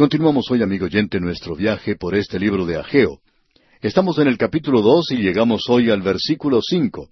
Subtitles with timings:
[0.00, 3.18] Continuamos hoy, amigo oyente, nuestro viaje por este libro de Ageo.
[3.82, 7.10] Estamos en el capítulo dos y llegamos hoy al versículo cinco.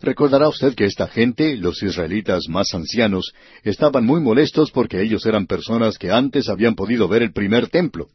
[0.00, 5.46] Recordará usted que esta gente, los israelitas más ancianos, estaban muy molestos porque ellos eran
[5.46, 8.06] personas que antes habían podido ver el primer templo.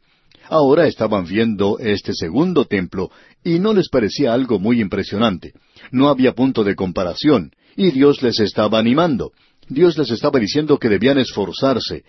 [0.48, 3.12] Ahora estaban viendo este segundo templo
[3.44, 5.52] y no les parecía algo muy impresionante.
[5.92, 9.30] No había punto de comparación y Dios les estaba animando.
[9.68, 12.02] Dios les estaba diciendo que debían esforzarse,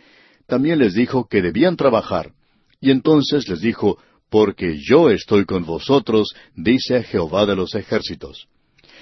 [0.50, 2.34] también les dijo que debían trabajar.
[2.82, 3.98] Y entonces les dijo,
[4.30, 8.48] porque yo estoy con vosotros, dice Jehová de los ejércitos.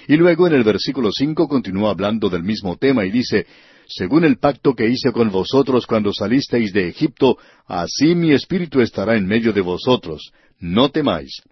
[0.06, 3.46] Y luego en el versículo cinco continúa hablando del mismo tema y dice,
[3.86, 7.36] según el pacto que hice con vosotros cuando salisteis de Egipto,
[7.66, 10.30] así mi espíritu estará en medio de vosotros,
[10.60, 11.42] no temáis.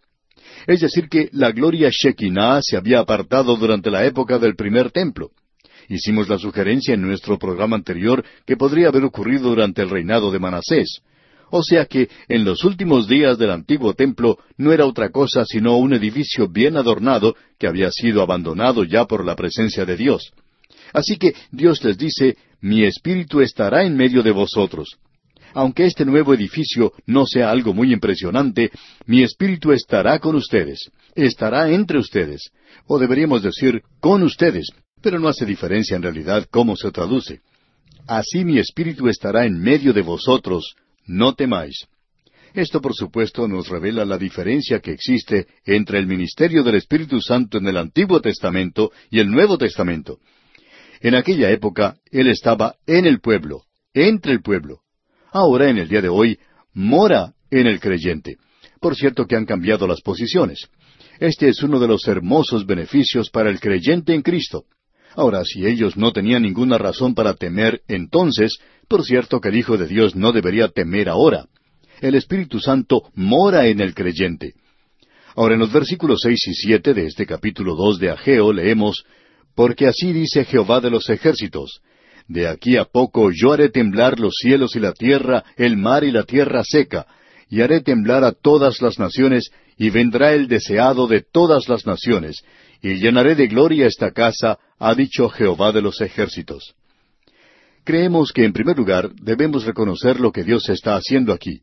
[0.67, 5.31] Es decir, que la gloria Shekinah se había apartado durante la época del primer templo.
[5.89, 10.39] Hicimos la sugerencia en nuestro programa anterior que podría haber ocurrido durante el reinado de
[10.39, 11.01] Manasés.
[11.51, 15.77] O sea que en los últimos días del antiguo templo no era otra cosa sino
[15.77, 20.33] un edificio bien adornado que había sido abandonado ya por la presencia de Dios.
[20.93, 24.99] Así que Dios les dice, mi espíritu estará en medio de vosotros.
[25.55, 28.71] Aunque este nuevo edificio no sea algo muy impresionante,
[29.07, 32.51] mi espíritu estará con ustedes, estará entre ustedes,
[32.87, 34.69] o deberíamos decir con ustedes,
[35.01, 37.41] pero no hace diferencia en realidad cómo se traduce.
[38.07, 40.75] Así mi espíritu estará en medio de vosotros,
[41.07, 41.87] no temáis.
[42.55, 47.59] Esto, por supuesto, nos revela la diferencia que existe entre el ministerio del Espíritu Santo
[47.59, 50.19] en el Antiguo Testamento y el Nuevo Testamento.
[51.01, 54.81] En aquella época, Él estaba en el pueblo, entre el pueblo.
[55.33, 56.39] Ahora, en el día de hoy,
[56.73, 58.39] mora en el creyente.
[58.81, 60.67] Por cierto que han cambiado las posiciones.
[61.19, 64.65] Este es uno de los hermosos beneficios para el creyente en Cristo.
[65.17, 69.79] Ahora, si ellos no tenían ninguna razón para temer entonces, por cierto que el Hijo
[69.79, 71.47] de Dios no debería temer ahora.
[72.03, 74.53] El Espíritu Santo mora en el creyente.
[75.35, 79.05] Ahora en los versículos seis y siete de este capítulo dos de Ageo leemos
[79.55, 81.81] Porque así dice Jehová de los ejércitos
[82.29, 86.11] De aquí a poco yo haré temblar los cielos y la tierra, el mar y
[86.11, 87.07] la tierra seca,
[87.49, 92.43] y haré temblar a todas las naciones, y vendrá el deseado de todas las naciones,
[92.87, 96.75] y llenaré de gloria esta casa, ha dicho Jehová de los ejércitos.
[97.83, 101.63] Creemos que en primer lugar debemos reconocer lo que Dios está haciendo aquí.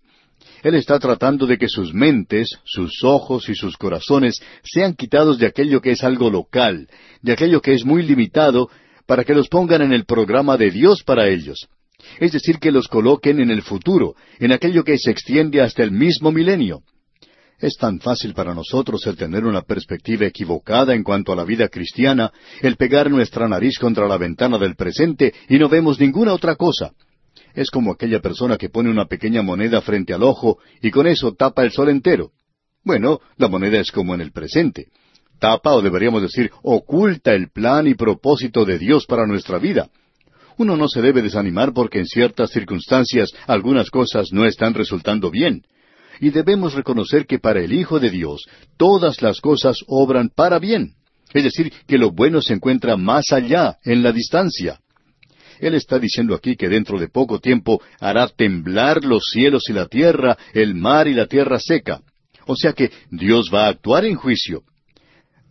[0.64, 5.46] Él está tratando de que sus mentes, sus ojos y sus corazones sean quitados de
[5.46, 6.90] aquello que es algo local,
[7.22, 8.70] de aquello que es muy limitado,
[9.06, 11.70] para que los pongan en el programa de Dios para ellos.
[12.20, 15.92] Es decir, que los coloquen en el futuro, en aquello que se extiende hasta el
[15.92, 16.82] mismo milenio.
[17.64, 21.70] Es tan fácil para nosotros el tener una perspectiva equivocada en cuanto a la vida
[21.70, 22.30] cristiana,
[22.62, 26.92] el pegar nuestra nariz contra la ventana del presente y no vemos ninguna otra cosa.
[27.56, 31.36] Es como aquella persona que pone una pequeña moneda frente al ojo y con eso
[31.36, 32.32] tapa el sol entero.
[32.84, 34.88] Bueno, la moneda es como en el presente.
[35.40, 39.88] Tapa, o deberíamos decir, oculta el plan y propósito de Dios para nuestra vida.
[40.58, 45.64] Uno no se debe desanimar porque en ciertas circunstancias algunas cosas no están resultando bien
[46.20, 48.46] y debemos reconocer que para el Hijo de Dios
[48.78, 50.94] todas las cosas obran para bien.
[51.34, 54.80] Es decir, que lo bueno se encuentra más allá, en la distancia.
[55.60, 59.88] Él está diciendo aquí que dentro de poco tiempo hará temblar los cielos y la
[59.88, 62.02] tierra, el mar y la tierra seca.
[62.46, 64.64] O sea que Dios va a actuar en juicio.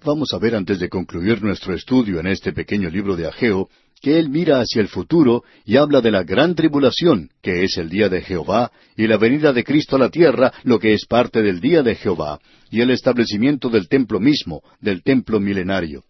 [0.05, 3.69] Vamos a ver antes de concluir nuestro estudio en este pequeño libro de Ageo,
[4.03, 7.89] que él mira hacia el futuro y habla de la gran tribulación, que es el
[7.89, 11.41] día de Jehová, y la venida de Cristo a la tierra, lo que es parte
[11.41, 16.03] del día de Jehová, y el establecimiento del templo mismo, del templo milenario.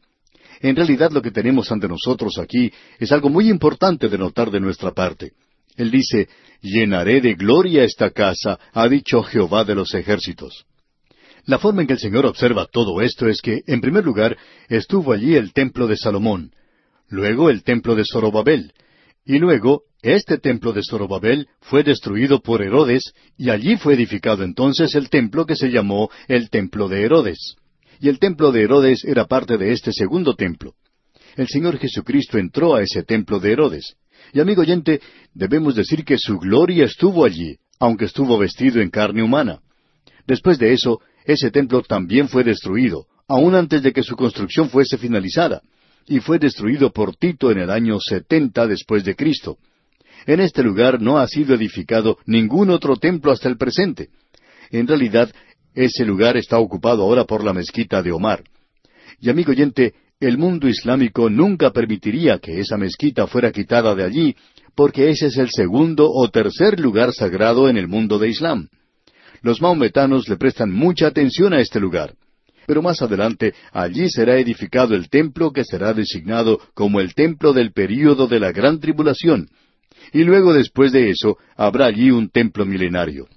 [0.61, 4.61] En realidad lo que tenemos ante nosotros aquí es algo muy importante de notar de
[4.61, 5.33] nuestra parte.
[5.77, 6.29] Él dice,
[6.63, 10.65] llenaré de gloria esta casa, ha dicho Jehová de los ejércitos.
[11.45, 14.39] La forma en que el Señor observa todo esto es que, en primer lugar,
[14.69, 16.53] estuvo allí el templo de Salomón,
[17.09, 18.73] luego el templo de Zorobabel,
[19.25, 24.95] y luego este templo de Zorobabel fue destruido por Herodes, y allí fue edificado entonces
[24.97, 27.57] el templo que se llamó el templo de Herodes.
[28.01, 30.75] Y el templo de Herodes era parte de este segundo templo.
[31.37, 33.95] El Señor Jesucristo entró a ese templo de Herodes.
[34.33, 35.01] Y amigo oyente,
[35.35, 39.61] debemos decir que su gloria estuvo allí, aunque estuvo vestido en carne humana.
[40.27, 44.99] Después de eso, ese templo también fue destruido, aun antes de que su construcción fuese
[44.99, 45.63] finalizada
[46.07, 49.59] y fue destruido por Tito en el año setenta después de Cristo.
[50.27, 54.09] En este lugar no ha sido edificado ningún otro templo hasta el presente.
[54.71, 55.33] En realidad,
[55.75, 58.45] ese lugar está ocupado ahora por la mezquita de Omar.
[59.21, 64.37] Y amigo oyente, el mundo islámico nunca permitiría que esa mezquita fuera quitada de allí,
[64.75, 68.69] porque ese es el segundo o tercer lugar sagrado en el mundo de Islam.
[69.43, 72.15] Los maometanos le prestan mucha atención a este lugar.
[72.67, 77.73] Pero más adelante allí será edificado el templo que será designado como el templo del
[77.73, 79.49] período de la gran tribulación.
[80.13, 83.29] Y luego después de eso habrá allí un templo milenario.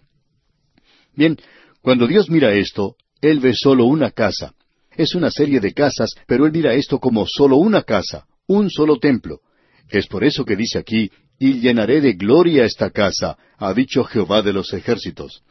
[1.15, 1.37] Bien,
[1.81, 4.53] cuando Dios mira esto, Él ve solo una casa.
[4.95, 8.97] Es una serie de casas, pero Él mira esto como solo una casa, un solo
[8.97, 9.41] templo.
[9.89, 14.41] Es por eso que dice aquí, y llenaré de gloria esta casa, ha dicho Jehová
[14.41, 15.43] de los ejércitos.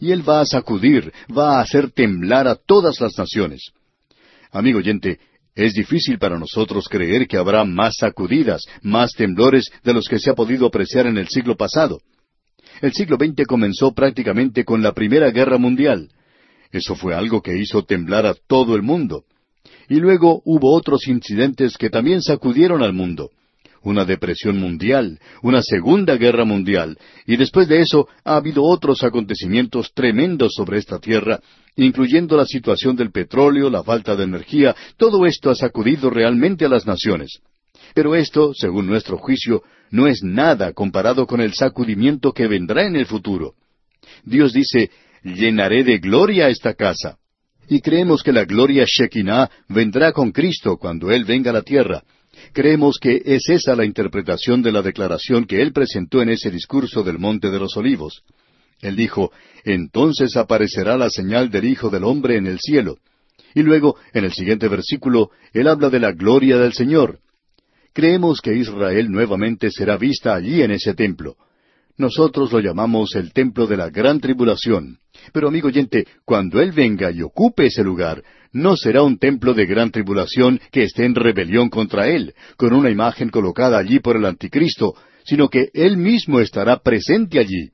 [0.00, 3.72] Y Él va a sacudir, va a hacer temblar a todas las naciones.
[4.50, 5.18] Amigo oyente,
[5.54, 10.30] es difícil para nosotros creer que habrá más sacudidas, más temblores de los que se
[10.30, 12.00] ha podido apreciar en el siglo pasado.
[12.80, 16.10] El siglo XX comenzó prácticamente con la Primera Guerra Mundial.
[16.70, 19.24] Eso fue algo que hizo temblar a todo el mundo.
[19.88, 23.30] Y luego hubo otros incidentes que también sacudieron al mundo
[23.82, 29.92] una depresión mundial, una segunda guerra mundial, y después de eso ha habido otros acontecimientos
[29.94, 31.40] tremendos sobre esta tierra,
[31.76, 36.68] incluyendo la situación del petróleo, la falta de energía, todo esto ha sacudido realmente a
[36.68, 37.40] las naciones.
[37.94, 42.96] Pero esto, según nuestro juicio, no es nada comparado con el sacudimiento que vendrá en
[42.96, 43.54] el futuro.
[44.24, 44.90] Dios dice,
[45.22, 47.18] llenaré de gloria esta casa.
[47.68, 52.02] Y creemos que la gloria Shekinah vendrá con Cristo cuando Él venga a la tierra,
[52.52, 57.02] Creemos que es esa la interpretación de la declaración que él presentó en ese discurso
[57.02, 58.22] del Monte de los Olivos.
[58.80, 59.32] Él dijo,
[59.64, 62.98] Entonces aparecerá la señal del Hijo del Hombre en el cielo.
[63.54, 67.20] Y luego, en el siguiente versículo, él habla de la gloria del Señor.
[67.92, 71.36] Creemos que Israel nuevamente será vista allí en ese templo.
[71.98, 75.00] Nosotros lo llamamos el templo de la gran tribulación.
[75.32, 78.22] Pero amigo oyente, cuando Él venga y ocupe ese lugar,
[78.52, 82.88] no será un templo de gran tribulación que esté en rebelión contra Él, con una
[82.88, 87.70] imagen colocada allí por el anticristo, sino que Él mismo estará presente allí.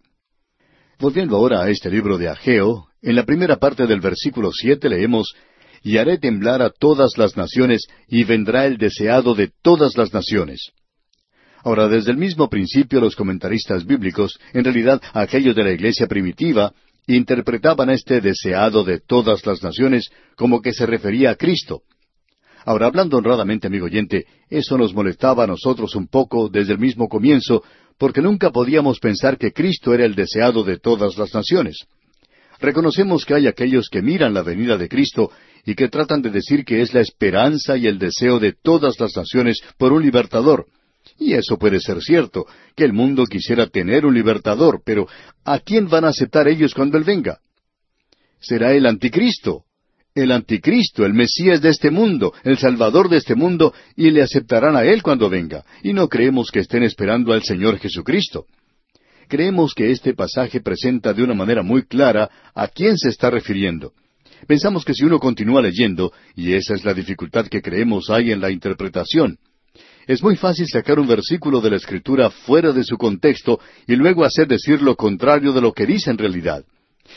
[0.98, 5.34] Volviendo ahora a este libro de Ageo, en la primera parte del versículo siete leemos
[5.82, 10.72] Y haré temblar a todas las naciones, y vendrá el deseado de todas las naciones.
[11.64, 16.74] Ahora, desde el mismo principio los comentaristas bíblicos, en realidad aquellos de la iglesia primitiva,
[17.06, 21.80] interpretaban este deseado de todas las naciones como que se refería a Cristo.
[22.66, 27.08] Ahora, hablando honradamente, amigo oyente, eso nos molestaba a nosotros un poco desde el mismo
[27.08, 27.62] comienzo,
[27.98, 31.78] porque nunca podíamos pensar que Cristo era el deseado de todas las naciones.
[32.60, 35.30] Reconocemos que hay aquellos que miran la venida de Cristo
[35.64, 39.16] y que tratan de decir que es la esperanza y el deseo de todas las
[39.16, 40.66] naciones por un libertador,
[41.18, 42.46] y eso puede ser cierto,
[42.76, 45.06] que el mundo quisiera tener un libertador, pero
[45.44, 47.38] ¿a quién van a aceptar ellos cuando Él venga?
[48.40, 49.64] Será el anticristo,
[50.14, 54.76] el anticristo, el Mesías de este mundo, el Salvador de este mundo, y le aceptarán
[54.76, 58.46] a Él cuando venga, y no creemos que estén esperando al Señor Jesucristo.
[59.28, 63.92] Creemos que este pasaje presenta de una manera muy clara a quién se está refiriendo.
[64.46, 68.40] Pensamos que si uno continúa leyendo, y esa es la dificultad que creemos hay en
[68.40, 69.38] la interpretación,
[70.06, 74.24] es muy fácil sacar un versículo de la Escritura fuera de su contexto y luego
[74.24, 76.64] hacer decir lo contrario de lo que dice en realidad.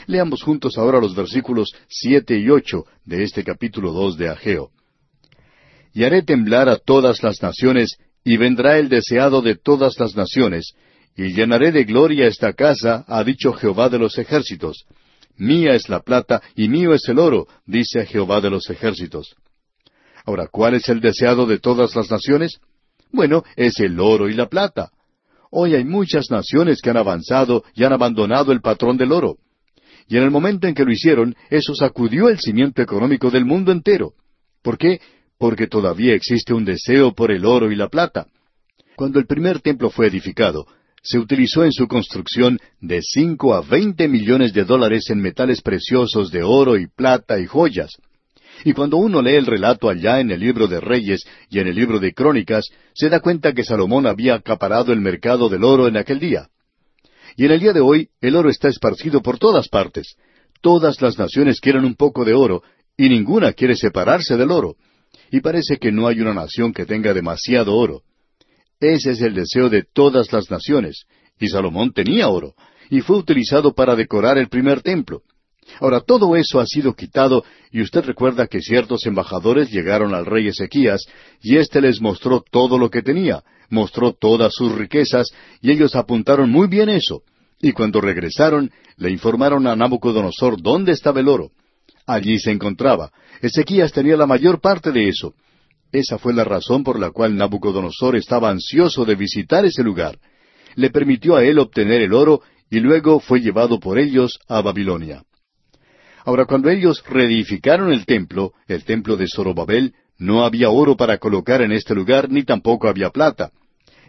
[0.06, 4.72] Leamos juntos ahora los versículos siete y ocho de este capítulo dos de Ageo.
[5.94, 10.74] Y haré temblar a todas las naciones, y vendrá el deseado de todas las naciones,
[11.16, 14.86] y llenaré de gloria esta casa, ha dicho Jehová de los ejércitos.
[15.38, 19.36] Mía es la plata y mío es el oro, dice Jehová de los ejércitos.
[20.26, 22.60] Ahora, ¿cuál es el deseado de todas las naciones?
[23.12, 24.92] Bueno, es el oro y la plata.
[25.50, 29.38] Hoy hay muchas naciones que han avanzado y han abandonado el patrón del oro.
[30.08, 33.72] Y en el momento en que lo hicieron, eso sacudió el cimiento económico del mundo
[33.72, 34.14] entero.
[34.62, 35.00] ¿Por qué?
[35.38, 38.28] Porque todavía existe un deseo por el oro y la plata.
[38.96, 40.66] Cuando el primer templo fue edificado,
[41.04, 46.32] se utilizó en su construcción de cinco a veinte millones de dólares en metales preciosos
[46.32, 47.92] de oro y plata y joyas.
[48.64, 51.76] Y cuando uno lee el relato allá en el libro de Reyes y en el
[51.76, 55.98] libro de Crónicas, se da cuenta que Salomón había acaparado el mercado del oro en
[55.98, 56.50] aquel día.
[57.36, 60.16] Y en el día de hoy el oro está esparcido por todas partes.
[60.62, 62.64] Todas las naciones quieren un poco de oro,
[62.98, 64.76] y ninguna quiere separarse del oro.
[65.30, 68.02] Y parece que no hay una nación que tenga demasiado oro.
[68.80, 71.06] Ese es el deseo de todas las naciones,
[71.40, 72.56] y Salomón tenía oro,
[72.90, 75.22] y fue utilizado para decorar el primer templo.
[75.80, 80.48] Ahora, todo eso ha sido quitado, y usted recuerda que ciertos embajadores llegaron al rey
[80.48, 81.06] Ezequías,
[81.42, 85.28] y éste les mostró todo lo que tenía, mostró todas sus riquezas,
[85.62, 87.22] y ellos apuntaron muy bien eso.
[87.60, 91.52] Y cuando regresaron, le informaron a Nabucodonosor dónde estaba el oro.
[92.06, 93.12] Allí se encontraba.
[93.42, 95.34] Ezequías tenía la mayor parte de eso.
[95.92, 100.18] Esa fue la razón por la cual Nabucodonosor estaba ansioso de visitar ese lugar.
[100.76, 105.24] le permitió a él obtener el oro y luego fue llevado por ellos a Babilonia.
[106.28, 111.62] Ahora, cuando ellos reedificaron el templo, el templo de Zorobabel, no había oro para colocar
[111.62, 113.52] en este lugar, ni tampoco había plata.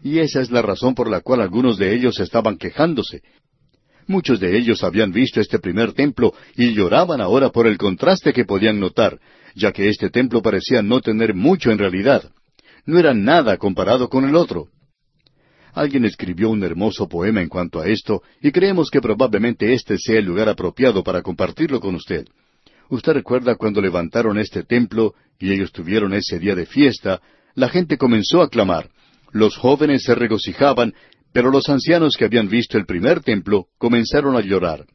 [0.03, 3.23] Y esa es la razón por la cual algunos de ellos estaban quejándose.
[4.09, 8.45] Muchos de ellos habían visto este primer templo y lloraban ahora por el contraste que
[8.45, 9.21] podían notar,
[9.55, 12.33] ya que este templo parecía no tener mucho en realidad.
[12.85, 14.67] No era nada comparado con el otro.
[15.75, 20.19] Alguien escribió un hermoso poema en cuanto a esto, y creemos que probablemente este sea
[20.19, 22.27] el lugar apropiado para compartirlo con usted.
[22.91, 27.21] Usted recuerda cuando levantaron este templo y ellos tuvieron ese día de fiesta,
[27.55, 28.91] la gente comenzó a clamar,
[29.33, 30.95] los jóvenes se regocijaban,
[31.33, 34.87] pero los ancianos que habían visto el primer templo comenzaron a llorar.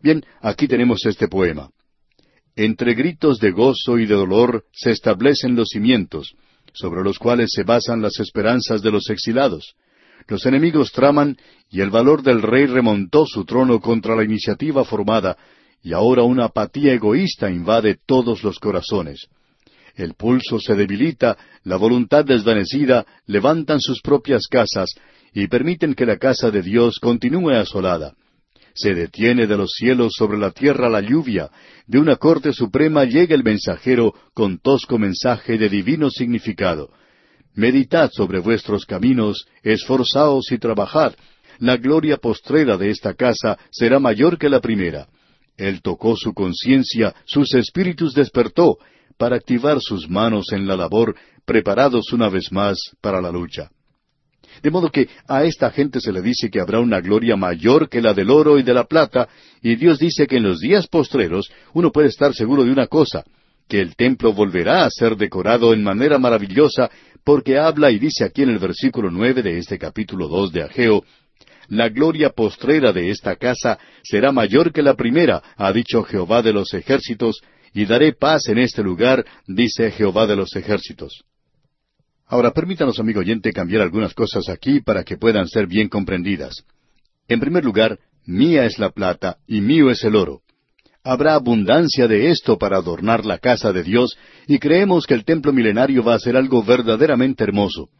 [0.00, 1.70] Bien, aquí tenemos este poema.
[2.56, 6.34] Entre gritos de gozo y de dolor se establecen los cimientos,
[6.72, 9.74] sobre los cuales se basan las esperanzas de los exilados.
[10.26, 11.36] Los enemigos traman
[11.70, 15.36] y el valor del rey remontó su trono contra la iniciativa formada,
[15.82, 19.28] y ahora una apatía egoísta invade todos los corazones.
[19.94, 24.90] El pulso se debilita, la voluntad desvanecida, levantan sus propias casas
[25.32, 28.14] y permiten que la casa de Dios continúe asolada.
[28.74, 31.50] Se detiene de los cielos sobre la tierra la lluvia,
[31.86, 36.90] de una corte suprema llega el mensajero con tosco mensaje de divino significado.
[37.54, 41.14] Meditad sobre vuestros caminos, esforzaos y trabajad.
[41.58, 45.06] La gloria postrera de esta casa será mayor que la primera.
[45.56, 48.78] Él tocó su conciencia, sus espíritus despertó,
[49.16, 53.70] para activar sus manos en la labor, preparados una vez más para la lucha.
[54.62, 58.00] De modo que a esta gente se le dice que habrá una gloria mayor que
[58.00, 59.28] la del oro y de la plata,
[59.62, 63.24] y Dios dice que en los días postreros uno puede estar seguro de una cosa,
[63.68, 66.90] que el templo volverá a ser decorado en manera maravillosa,
[67.24, 71.04] porque habla y dice aquí en el versículo nueve de este capítulo dos de Ageo,
[71.68, 76.52] la gloria postrera de esta casa será mayor que la primera, ha dicho Jehová de
[76.52, 77.40] los ejércitos,
[77.72, 81.24] y daré paz en este lugar, dice Jehová de los ejércitos.
[82.26, 86.64] Ahora permítanos, amigo oyente, cambiar algunas cosas aquí para que puedan ser bien comprendidas.
[87.28, 90.43] En primer lugar, mía es la plata y mío es el oro.
[91.04, 95.52] Habrá abundancia de esto para adornar la casa de Dios y creemos que el templo
[95.52, 97.90] milenario va a ser algo verdaderamente hermoso.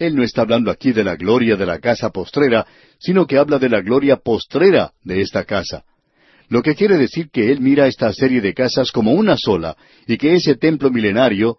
[0.00, 2.66] Él no está hablando aquí de la gloria de la casa postrera,
[2.98, 5.84] sino que habla de la gloria postrera de esta casa.
[6.48, 9.76] Lo que quiere decir que Él mira esta serie de casas como una sola
[10.08, 11.58] y que ese templo milenario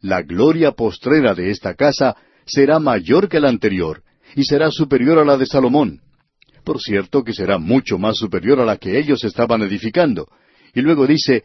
[0.00, 2.16] la gloria postrera de esta casa
[2.46, 4.02] será mayor que la anterior,
[4.34, 6.00] y será superior a la de Salomón.
[6.70, 10.28] Por cierto que será mucho más superior a la que ellos estaban edificando.
[10.72, 11.42] Y luego dice,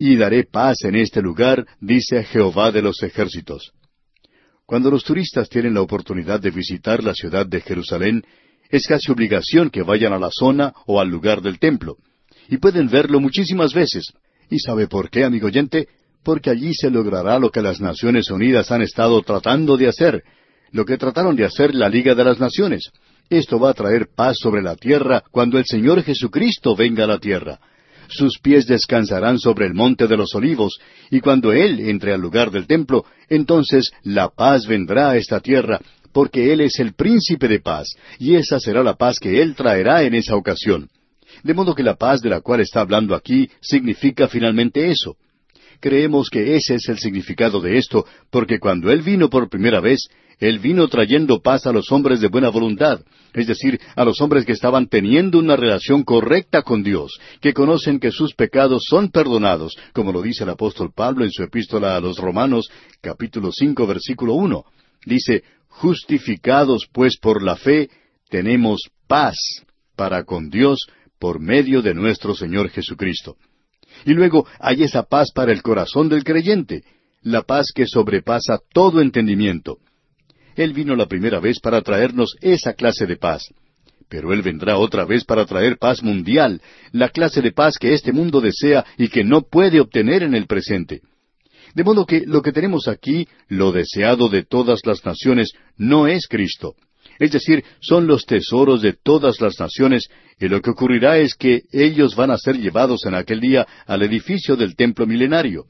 [0.00, 3.70] y daré paz en este lugar, dice Jehová de los ejércitos.
[4.66, 8.24] Cuando los turistas tienen la oportunidad de visitar la ciudad de Jerusalén,
[8.68, 11.96] es casi obligación que vayan a la zona o al lugar del templo.
[12.48, 14.12] Y pueden verlo muchísimas veces.
[14.50, 15.86] ¿Y sabe por qué, amigo oyente?
[16.24, 20.24] porque allí se logrará lo que las Naciones Unidas han estado tratando de hacer,
[20.72, 22.90] lo que trataron de hacer la Liga de las Naciones.
[23.30, 27.18] Esto va a traer paz sobre la tierra cuando el Señor Jesucristo venga a la
[27.18, 27.60] tierra.
[28.08, 30.78] Sus pies descansarán sobre el monte de los olivos,
[31.10, 35.78] y cuando Él entre al lugar del templo, entonces la paz vendrá a esta tierra,
[36.12, 40.04] porque Él es el príncipe de paz, y esa será la paz que Él traerá
[40.04, 40.88] en esa ocasión.
[41.42, 45.16] De modo que la paz de la cual está hablando aquí significa finalmente eso.
[45.80, 50.08] Creemos que ese es el significado de esto, porque cuando Él vino por primera vez,
[50.38, 53.00] Él vino trayendo paz a los hombres de buena voluntad,
[53.32, 58.00] es decir, a los hombres que estaban teniendo una relación correcta con Dios, que conocen
[58.00, 62.00] que sus pecados son perdonados, como lo dice el apóstol Pablo en su epístola a
[62.00, 62.68] los Romanos,
[63.00, 64.64] capítulo cinco, versículo uno.
[65.04, 67.88] Dice, justificados pues por la fe,
[68.28, 69.36] tenemos paz
[69.94, 70.86] para con Dios
[71.18, 73.36] por medio de nuestro Señor Jesucristo.
[74.04, 76.84] Y luego hay esa paz para el corazón del creyente,
[77.22, 79.78] la paz que sobrepasa todo entendimiento.
[80.56, 83.48] Él vino la primera vez para traernos esa clase de paz.
[84.08, 86.60] Pero Él vendrá otra vez para traer paz mundial,
[86.92, 90.46] la clase de paz que este mundo desea y que no puede obtener en el
[90.46, 91.02] presente.
[91.74, 96.26] De modo que lo que tenemos aquí, lo deseado de todas las naciones, no es
[96.26, 96.74] Cristo.
[97.18, 100.08] Es decir, son los tesoros de todas las naciones,
[100.38, 104.02] y lo que ocurrirá es que ellos van a ser llevados en aquel día al
[104.02, 105.66] edificio del templo milenario.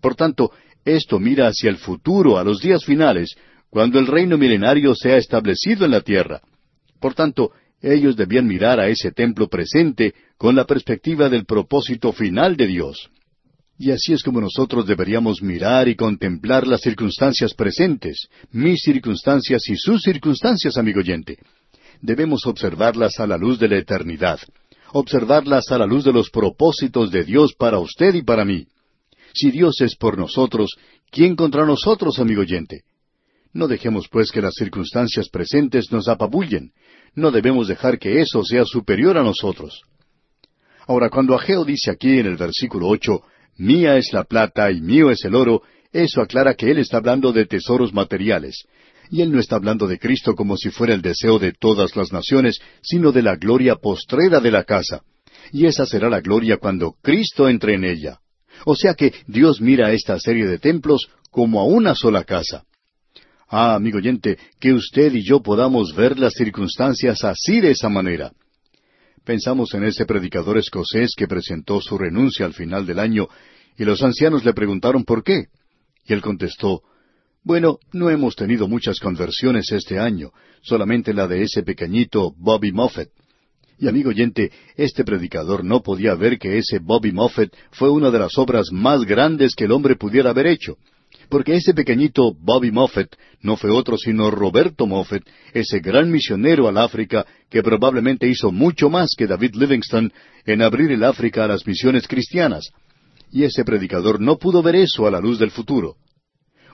[0.00, 0.52] Por tanto,
[0.84, 3.36] esto mira hacia el futuro, a los días finales,
[3.68, 6.40] cuando el reino milenario sea establecido en la tierra.
[6.98, 12.56] Por tanto, ellos debían mirar a ese templo presente con la perspectiva del propósito final
[12.56, 13.10] de Dios.
[13.82, 19.76] Y así es como nosotros deberíamos mirar y contemplar las circunstancias presentes, mis circunstancias y
[19.76, 21.38] sus circunstancias, amigo oyente.
[22.02, 24.38] debemos observarlas a la luz de la eternidad,
[24.92, 28.66] observarlas a la luz de los propósitos de Dios para usted y para mí.
[29.32, 30.76] Si Dios es por nosotros,
[31.10, 32.82] ¿quién contra nosotros, amigo oyente?
[33.54, 36.72] No dejemos pues que las circunstancias presentes nos apabullen.
[37.14, 39.80] No debemos dejar que eso sea superior a nosotros.
[40.86, 43.22] Ahora, cuando Ageo dice aquí en el versículo ocho,
[43.60, 45.60] Mía es la plata y mío es el oro,
[45.92, 48.64] eso aclara que él está hablando de tesoros materiales.
[49.10, 52.10] Y él no está hablando de Cristo como si fuera el deseo de todas las
[52.10, 55.02] naciones, sino de la gloria postrera de la casa.
[55.52, 58.20] Y esa será la gloria cuando Cristo entre en ella.
[58.64, 62.64] O sea que Dios mira a esta serie de templos como a una sola casa.
[63.46, 68.32] Ah, amigo oyente, que usted y yo podamos ver las circunstancias así de esa manera.
[69.30, 73.28] Pensamos en ese predicador escocés que presentó su renuncia al final del año
[73.78, 75.44] y los ancianos le preguntaron por qué.
[76.04, 76.82] Y él contestó,
[77.44, 80.32] Bueno, no hemos tenido muchas conversiones este año,
[80.62, 83.10] solamente la de ese pequeñito Bobby Moffett.
[83.78, 88.18] Y amigo oyente, este predicador no podía ver que ese Bobby Moffett fue una de
[88.18, 90.76] las obras más grandes que el hombre pudiera haber hecho
[91.30, 95.22] porque ese pequeñito Bobby Moffett no fue otro sino Roberto Moffett,
[95.54, 100.10] ese gran misionero al África que probablemente hizo mucho más que David Livingstone
[100.44, 102.70] en abrir el África a las misiones cristianas.
[103.32, 105.94] Y ese predicador no pudo ver eso a la luz del futuro.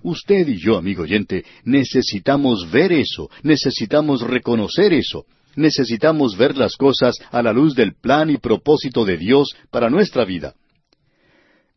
[0.02, 7.16] Usted y yo, amigo oyente, necesitamos ver eso, necesitamos reconocer eso, necesitamos ver las cosas
[7.30, 10.54] a la luz del plan y propósito de Dios para nuestra vida.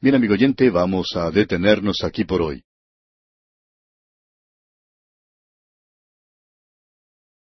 [0.01, 2.63] Bien, amigo oyente, vamos a detenernos aquí por hoy.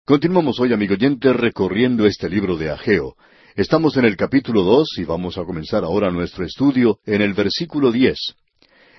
[0.05, 3.15] Continuamos hoy, amigo oyente, recorriendo este libro de Ageo.
[3.55, 7.89] Estamos en el capítulo dos y vamos a comenzar ahora nuestro estudio en el versículo
[7.89, 8.17] diez.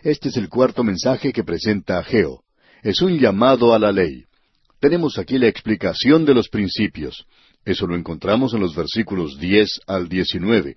[0.02, 2.44] Este es el cuarto mensaje que presenta Ageo.
[2.82, 4.24] Es un llamado a la ley.
[4.80, 7.26] Tenemos aquí la explicación de los principios.
[7.66, 10.76] Eso lo encontramos en los versículos diez al diecinueve.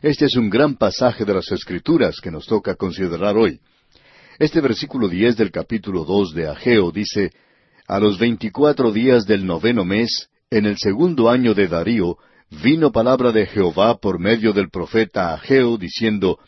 [0.00, 3.58] Este es un gran pasaje de las Escrituras que nos toca considerar hoy.
[4.38, 7.32] Este versículo diez del capítulo dos de Ageo dice
[7.86, 12.16] a los veinticuatro días del noveno mes, en el segundo año de Darío,
[12.62, 16.38] vino palabra de Jehová por medio del profeta Ageo, diciendo,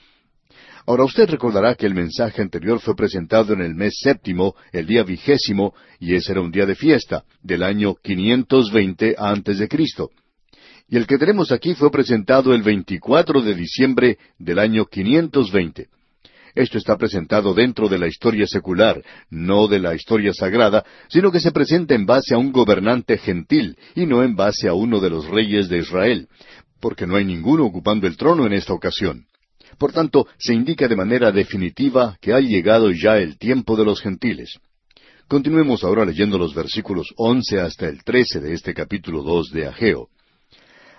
[0.87, 5.03] Ahora usted recordará que el mensaje anterior fue presentado en el mes séptimo, el día
[5.03, 10.11] vigésimo, y ese era un día de fiesta, del año 520 antes de Cristo.
[10.89, 15.89] Y el que tenemos aquí fue presentado el 24 de diciembre del año 520.
[16.59, 21.39] Esto está presentado dentro de la historia secular, no de la historia sagrada, sino que
[21.39, 25.09] se presenta en base a un gobernante gentil y no en base a uno de
[25.09, 26.27] los reyes de Israel,
[26.81, 29.27] porque no hay ninguno ocupando el trono en esta ocasión.
[29.79, 34.01] Por tanto, se indica de manera definitiva que ha llegado ya el tiempo de los
[34.01, 34.59] gentiles.
[35.29, 40.09] Continuemos ahora leyendo los versículos once hasta el trece de este capítulo dos de Ageo.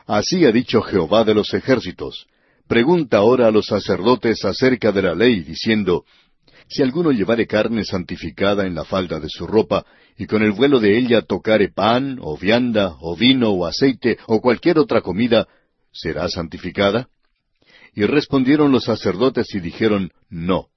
[0.08, 2.28] Así ha dicho Jehová de los ejércitos,
[2.70, 6.06] Pregunta ahora a los sacerdotes acerca de la ley, diciendo,
[6.68, 10.80] Si alguno llevare carne santificada en la falda de su ropa, y con el vuelo
[10.80, 15.48] de ella tocare pan, o vianda, o vino, o aceite, o cualquier otra comida,
[15.92, 17.10] ¿será santificada?
[17.96, 20.68] Y respondieron los sacerdotes y dijeron, No.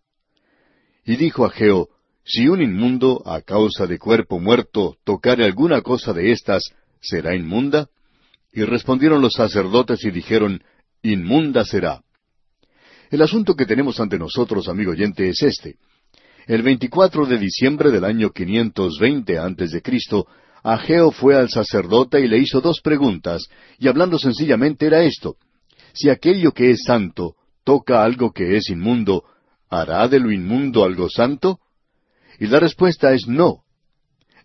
[1.05, 1.91] Y dijo Ageo,
[2.25, 6.63] Si un inmundo, a causa de cuerpo muerto, tocare alguna cosa de estas,
[7.03, 7.91] ¿será inmunda?
[8.51, 10.63] Y respondieron los sacerdotes y dijeron,
[11.03, 12.03] inmunda será.
[13.11, 15.77] El asunto que tenemos ante nosotros, amigo oyente, es este.
[16.47, 20.27] El 24 de diciembre del año 520 antes de Cristo,
[20.63, 25.37] Ageo fue al sacerdote y le hizo dos preguntas, y hablando sencillamente era esto.
[25.93, 29.25] Si aquello que es santo toca algo que es inmundo,
[29.69, 31.61] ¿hará de lo inmundo algo santo?
[32.39, 33.63] Y la respuesta es no.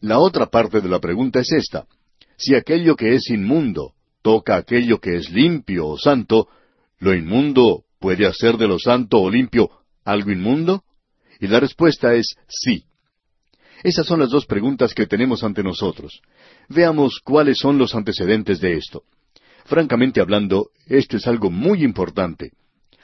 [0.02, 1.86] La otra parte de la pregunta es esta.
[2.36, 3.94] Si aquello que es inmundo
[4.28, 6.50] toca aquello que es limpio o santo,
[7.00, 9.70] ¿lo inmundo puede hacer de lo santo o limpio
[10.04, 10.84] algo inmundo?
[11.40, 12.84] Y la respuesta es sí.
[13.84, 16.20] Esas son las dos preguntas que tenemos ante nosotros.
[16.68, 19.04] Veamos cuáles son los antecedentes de esto.
[19.64, 22.52] Francamente hablando, esto es algo muy importante.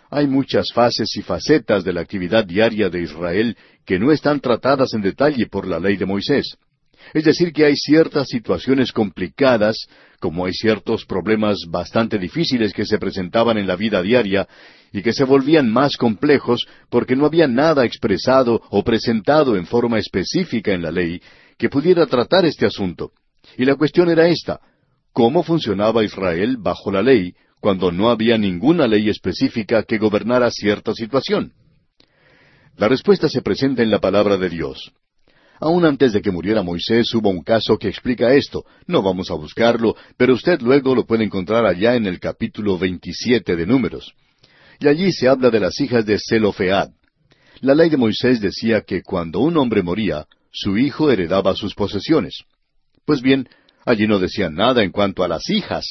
[0.10, 3.56] Hay muchas fases y facetas de la actividad diaria de Israel
[3.86, 6.58] que no están tratadas en detalle por la ley de Moisés.
[7.14, 9.88] Es decir, que hay ciertas situaciones complicadas,
[10.20, 14.48] como hay ciertos problemas bastante difíciles que se presentaban en la vida diaria
[14.92, 20.00] y que se volvían más complejos porque no había nada expresado o presentado en forma
[20.00, 21.22] específica en la ley
[21.58, 23.12] que pudiera tratar este asunto.
[23.58, 24.60] Y la cuestión era esta,
[25.12, 30.94] ¿cómo funcionaba Israel bajo la ley cuando no había ninguna ley específica que gobernara cierta
[30.94, 31.54] situación?
[32.78, 34.92] La respuesta se presenta en la palabra de Dios.
[35.64, 38.66] Aún antes de que muriera Moisés hubo un caso que explica esto.
[38.86, 43.56] No vamos a buscarlo, pero usted luego lo puede encontrar allá en el capítulo 27
[43.56, 44.14] de Números.
[44.82, 46.90] Y allí se habla de las hijas de Zelofead.
[47.62, 52.44] La ley de Moisés decía que cuando un hombre moría, su hijo heredaba sus posesiones.
[53.06, 53.48] Pues bien,
[53.86, 55.86] allí no decía nada en cuanto a las hijas.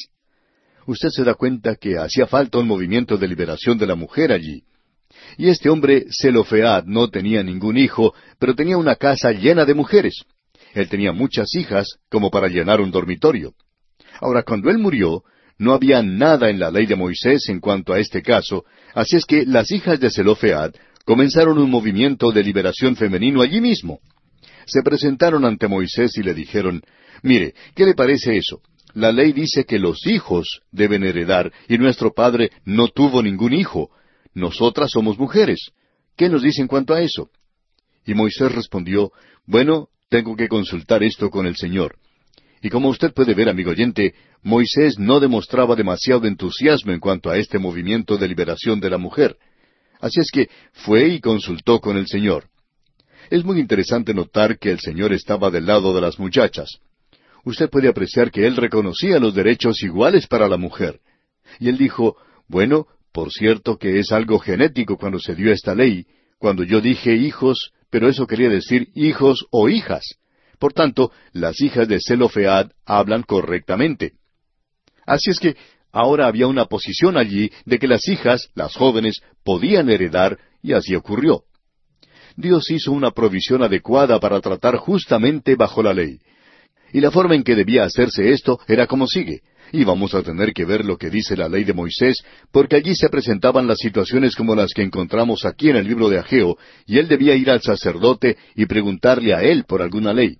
[0.85, 4.61] Usted se da cuenta que hacía falta un movimiento de liberación de la mujer allí.
[5.37, 10.23] Y este hombre, Zelofead, no tenía ningún hijo, pero tenía una casa llena de mujeres.
[10.73, 13.53] Él tenía muchas hijas, como para llenar un dormitorio.
[14.19, 15.23] Ahora, cuando él murió,
[15.57, 19.25] no había nada en la ley de Moisés en cuanto a este caso, así es
[19.25, 20.73] que las hijas de Zelofead
[21.05, 23.99] comenzaron un movimiento de liberación femenino allí mismo.
[24.65, 26.81] Se presentaron ante Moisés y le dijeron,
[27.21, 28.61] Mire, ¿qué le parece eso?
[28.93, 33.89] La ley dice que los hijos deben heredar, y nuestro padre no tuvo ningún hijo,
[34.33, 35.71] nosotras somos mujeres.
[36.15, 37.29] ¿Qué nos dice en cuanto a eso?
[38.05, 39.11] Y Moisés respondió,
[39.45, 41.95] Bueno, tengo que consultar esto con el Señor.
[42.61, 47.37] Y como usted puede ver, amigo oyente, Moisés no demostraba demasiado entusiasmo en cuanto a
[47.37, 49.37] este movimiento de liberación de la mujer.
[49.99, 52.45] Así es que fue y consultó con el Señor.
[53.29, 56.79] Es muy interesante notar que el Señor estaba del lado de las muchachas.
[57.45, 60.99] Usted puede apreciar que Él reconocía los derechos iguales para la mujer.
[61.59, 62.15] Y Él dijo,
[62.47, 66.05] bueno, por cierto que es algo genético cuando se dio esta ley,
[66.39, 70.17] cuando yo dije hijos, pero eso quería decir hijos o hijas.
[70.59, 74.13] Por tanto, las hijas de Zelofead hablan correctamente.
[75.05, 75.55] Así es que
[75.91, 80.95] ahora había una posición allí de que las hijas, las jóvenes, podían heredar, y así
[80.95, 81.43] ocurrió.
[82.35, 86.19] Dios hizo una provisión adecuada para tratar justamente bajo la ley.
[86.91, 89.41] Y la forma en que debía hacerse esto era como sigue.
[89.71, 92.95] Y vamos a tener que ver lo que dice la ley de Moisés, porque allí
[92.95, 96.97] se presentaban las situaciones como las que encontramos aquí en el libro de Ageo, y
[96.97, 100.37] él debía ir al sacerdote y preguntarle a él por alguna ley.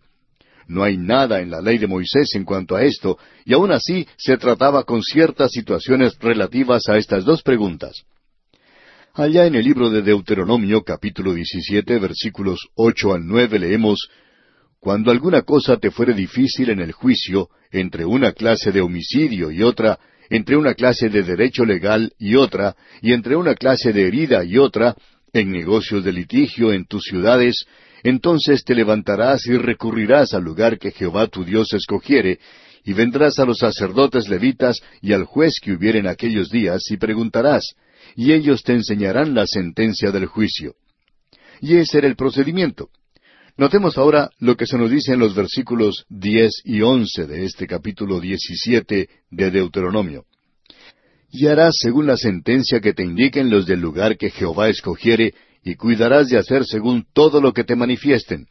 [0.68, 4.08] No hay nada en la ley de Moisés en cuanto a esto, y aun así
[4.18, 8.04] se trataba con ciertas situaciones relativas a estas dos preguntas.
[9.16, 14.10] Allá en el libro de Deuteronomio capítulo 17 versículos ocho al nueve leemos
[14.84, 19.64] cuando alguna cosa te fuere difícil en el juicio, entre una clase de homicidio y
[19.64, 19.98] otra,
[20.30, 24.58] entre una clase de derecho legal y otra, y entre una clase de herida y
[24.58, 24.94] otra,
[25.32, 27.66] en negocios de litigio en tus ciudades,
[28.04, 32.40] entonces te levantarás y recurrirás al lugar que Jehová tu Dios escogiere,
[32.84, 36.98] y vendrás a los sacerdotes levitas y al juez que hubiere en aquellos días, y
[36.98, 37.74] preguntarás,
[38.18, 40.74] y ellos te enseñarán la sentencia del juicio.
[41.62, 42.90] Y ese era el procedimiento.
[43.56, 47.68] Notemos ahora lo que se nos dice en los versículos diez y once de este
[47.68, 50.26] capítulo diecisiete de Deuteronomio.
[51.30, 55.76] Y harás según la sentencia que te indiquen los del lugar que Jehová escogiere, y
[55.76, 58.48] cuidarás de hacer según todo lo que te manifiesten.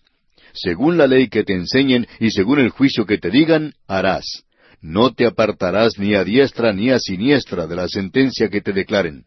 [0.55, 4.45] Según la ley que te enseñen y según el juicio que te digan, harás.
[4.81, 9.25] No te apartarás ni a diestra ni a siniestra de la sentencia que te declaren.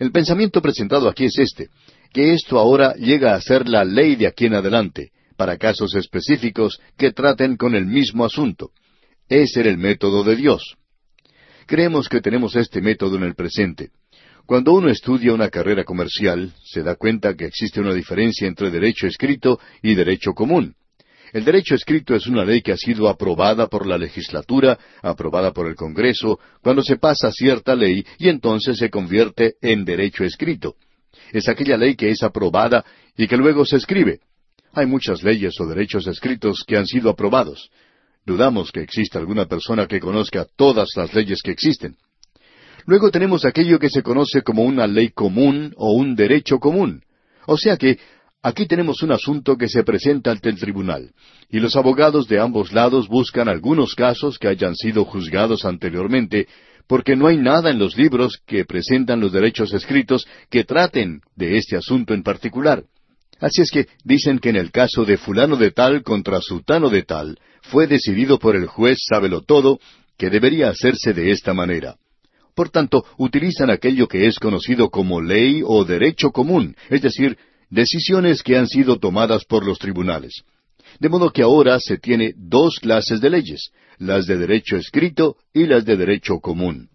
[0.00, 1.68] El pensamiento presentado aquí es este
[2.12, 6.80] que esto ahora llega a ser la ley de aquí en adelante, para casos específicos
[6.96, 8.70] que traten con el mismo asunto.
[9.28, 10.76] Ese era el método de Dios.
[11.66, 13.90] Creemos que tenemos este método en el presente.
[14.46, 19.06] Cuando uno estudia una carrera comercial, se da cuenta que existe una diferencia entre derecho
[19.06, 20.74] escrito y derecho común.
[21.32, 25.68] El derecho escrito es una ley que ha sido aprobada por la legislatura, aprobada por
[25.68, 30.76] el Congreso, cuando se pasa cierta ley y entonces se convierte en derecho escrito
[31.32, 32.84] es aquella ley que es aprobada
[33.16, 34.20] y que luego se escribe.
[34.72, 37.70] Hay muchas leyes o derechos escritos que han sido aprobados.
[38.24, 41.96] Dudamos que exista alguna persona que conozca todas las leyes que existen.
[42.86, 47.02] Luego tenemos aquello que se conoce como una ley común o un derecho común.
[47.46, 47.98] O sea que
[48.42, 51.12] aquí tenemos un asunto que se presenta ante el tribunal,
[51.50, 56.46] y los abogados de ambos lados buscan algunos casos que hayan sido juzgados anteriormente
[56.90, 61.56] porque no hay nada en los libros que presentan los derechos escritos que traten de
[61.56, 62.82] este asunto en particular.
[63.38, 67.04] Así es que dicen que en el caso de fulano de tal contra sutano de
[67.04, 69.78] tal, fue decidido por el juez sábelo todo
[70.18, 71.94] que debería hacerse de esta manera.
[72.56, 77.38] Por tanto, utilizan aquello que es conocido como ley o derecho común, es decir,
[77.70, 80.42] decisiones que han sido tomadas por los tribunales.
[80.98, 85.66] De modo que ahora se tiene dos clases de leyes, las de derecho escrito y
[85.66, 86.88] las de derecho común.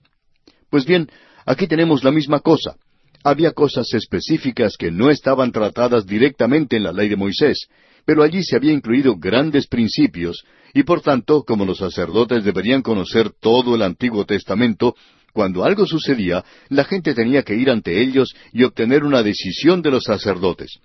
[0.69, 1.09] Pues bien,
[1.45, 2.75] aquí tenemos la misma cosa.
[3.23, 7.67] Había cosas específicas que no estaban tratadas directamente en la ley de Moisés,
[8.05, 13.31] pero allí se había incluido grandes principios, y por tanto, como los sacerdotes deberían conocer
[13.39, 14.95] todo el Antiguo Testamento,
[15.35, 19.91] cuando algo sucedía, la gente tenía que ir ante ellos y obtener una decisión de
[19.91, 20.79] los sacerdotes.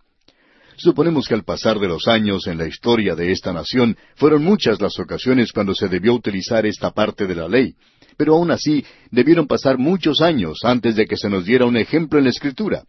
[0.77, 4.81] Suponemos que al pasar de los años en la historia de esta nación fueron muchas
[4.81, 7.77] las ocasiones cuando se debió utilizar esta parte de la ley,
[8.17, 12.19] pero aún así debieron pasar muchos años antes de que se nos diera un ejemplo
[12.19, 12.83] en la Escritura.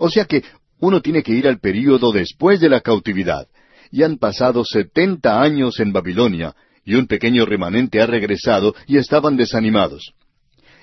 [0.00, 0.42] O sea que
[0.80, 3.46] uno tiene que ir al período después de la cautividad,
[3.92, 9.36] y han pasado setenta años en Babilonia, y un pequeño remanente ha regresado y estaban
[9.36, 10.12] desanimados.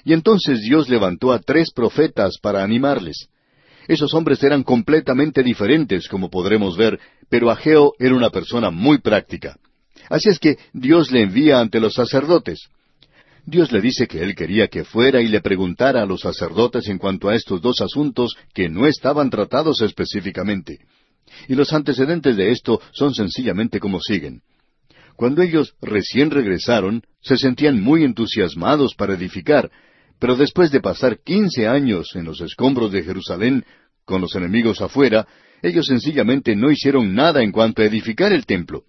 [0.04, 3.28] Y entonces Dios levantó a tres profetas para animarles.
[3.88, 9.58] Esos hombres eran completamente diferentes, como podremos ver, pero Ageo era una persona muy práctica.
[10.10, 12.70] Así es que Dios le envía ante los sacerdotes.
[13.46, 16.98] Dios le dice que él quería que fuera y le preguntara a los sacerdotes en
[16.98, 20.80] cuanto a estos dos asuntos que no estaban tratados específicamente.
[21.48, 24.42] Y los antecedentes de esto son sencillamente como siguen.
[25.16, 29.72] Cuando ellos recién regresaron, se sentían muy entusiasmados para edificar,
[30.22, 33.66] pero después de pasar quince años en los escombros de Jerusalén,
[34.06, 35.28] con los enemigos afuera,
[35.64, 38.84] ellos sencillamente no hicieron nada en cuanto a edificar el templo.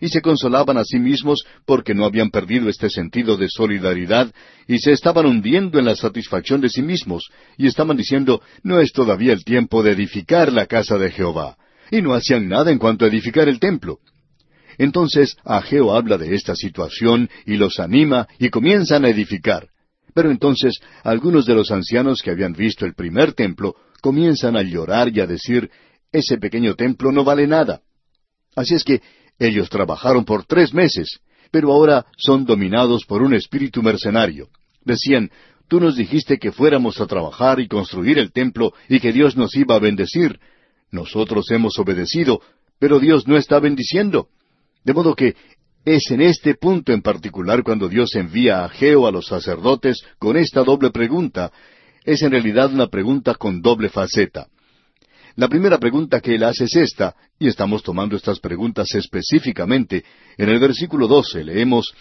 [0.00, 4.32] Y se consolaban a sí mismos porque no habían perdido este sentido de solidaridad
[4.68, 8.92] y se estaban hundiendo en la satisfacción de sí mismos y estaban diciendo, no es
[8.92, 11.56] todavía el tiempo de edificar la casa de Jehová.
[11.90, 13.98] Y no hacían nada en cuanto a edificar el templo.
[14.78, 19.66] Entonces Ageo habla de esta situación y los anima y comienzan a edificar.
[20.16, 25.14] Pero entonces algunos de los ancianos que habían visto el primer templo comienzan a llorar
[25.14, 25.70] y a decir,
[26.10, 27.82] ese pequeño templo no vale nada.
[28.54, 29.02] Así es que
[29.38, 34.48] ellos trabajaron por tres meses, pero ahora son dominados por un espíritu mercenario.
[34.86, 35.30] Decían,
[35.68, 39.54] tú nos dijiste que fuéramos a trabajar y construir el templo y que Dios nos
[39.54, 40.40] iba a bendecir.
[40.90, 42.40] Nosotros hemos obedecido,
[42.78, 44.28] pero Dios no está bendiciendo.
[44.82, 45.36] De modo que
[45.86, 50.36] es en este punto en particular cuando Dios envía a Geo a los sacerdotes con
[50.36, 51.52] esta doble pregunta.
[52.04, 54.48] Es en realidad una pregunta con doble faceta.
[55.36, 60.02] La primera pregunta que él hace es esta, y estamos tomando estas preguntas específicamente.
[60.36, 61.94] En el versículo 12 leemos,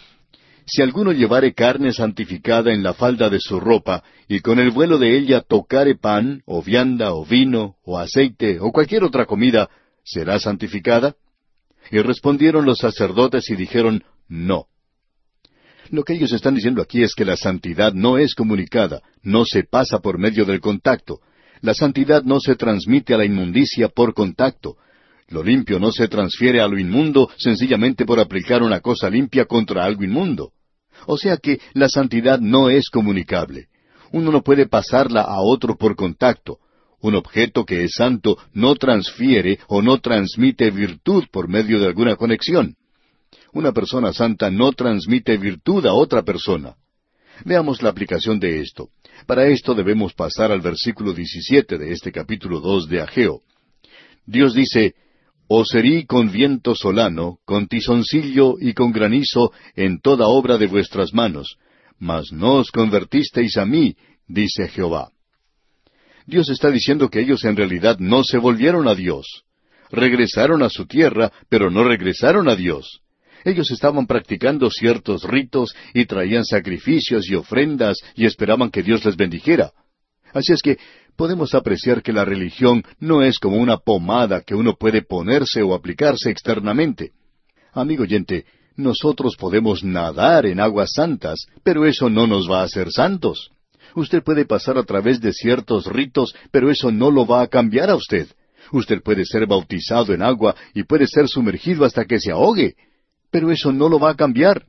[0.65, 4.97] Si alguno llevare carne santificada en la falda de su ropa, y con el vuelo
[4.97, 9.69] de ella tocare pan, o vianda, o vino, o aceite, o cualquier otra comida,
[10.03, 11.15] ¿será santificada?
[11.91, 14.67] Y respondieron los sacerdotes y dijeron, no.
[15.89, 19.63] Lo que ellos están diciendo aquí es que la santidad no es comunicada, no se
[19.63, 21.19] pasa por medio del contacto.
[21.61, 24.77] La santidad no se transmite a la inmundicia por contacto.
[25.29, 29.83] Lo limpio no se transfiere a lo inmundo sencillamente por aplicar una cosa limpia contra
[29.83, 30.51] algo inmundo.
[31.07, 33.67] O sea que la santidad no es comunicable.
[34.11, 36.59] Uno no puede pasarla a otro por contacto.
[37.05, 42.15] Un objeto que es santo no transfiere o no transmite virtud por medio de alguna
[42.15, 42.77] conexión.
[43.53, 46.73] Una persona santa no transmite virtud a otra persona.
[47.43, 48.89] Veamos la aplicación de esto.
[49.27, 53.41] Para esto debemos pasar al versículo 17 de este capítulo 2 de Ageo.
[54.25, 54.95] Dios dice,
[55.47, 61.13] Os herí con viento solano, con tizoncillo y con granizo en toda obra de vuestras
[61.13, 61.57] manos,
[61.99, 63.95] mas no os convertisteis a mí,
[64.27, 65.11] dice Jehová.
[66.25, 69.43] Dios está diciendo que ellos en realidad no se volvieron a Dios.
[69.91, 73.01] Regresaron a su tierra, pero no regresaron a Dios.
[73.43, 79.15] Ellos estaban practicando ciertos ritos y traían sacrificios y ofrendas y esperaban que Dios les
[79.15, 79.71] bendijera.
[80.33, 80.79] Así es que
[81.15, 85.75] podemos apreciar que la religión no es como una pomada que uno puede ponerse o
[85.75, 87.11] aplicarse externamente.
[87.71, 92.91] Amigo oyente, nosotros podemos nadar en aguas santas, pero eso no nos va a hacer
[92.91, 93.51] santos.
[93.95, 97.89] Usted puede pasar a través de ciertos ritos, pero eso no lo va a cambiar
[97.89, 98.27] a usted.
[98.71, 102.75] Usted puede ser bautizado en agua y puede ser sumergido hasta que se ahogue,
[103.31, 104.65] pero eso no lo va a cambiar.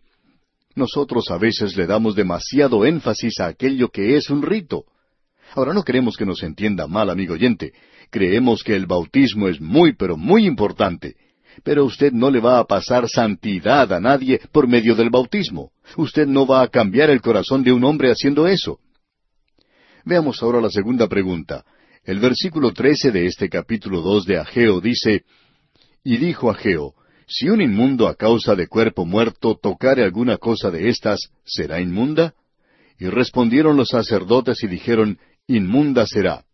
[0.76, 4.84] Nosotros a veces le damos demasiado énfasis a aquello que es un rito.
[5.54, 7.72] Ahora no queremos que nos entienda mal, amigo oyente.
[8.10, 11.16] Creemos que el bautismo es muy, pero muy importante.
[11.64, 15.70] Pero usted no le va a pasar santidad a nadie por medio del bautismo.
[15.96, 18.78] Usted no va a cambiar el corazón de un hombre haciendo eso.
[20.06, 21.64] Veamos ahora la segunda pregunta.
[22.04, 25.24] El versículo trece de este capítulo dos de Ageo dice,
[26.04, 26.94] Y dijo Ageo,
[27.26, 32.34] Si un inmundo a causa de cuerpo muerto tocare alguna cosa de estas, ¿será inmunda?
[33.00, 36.44] Y respondieron los sacerdotes y dijeron, Inmunda será.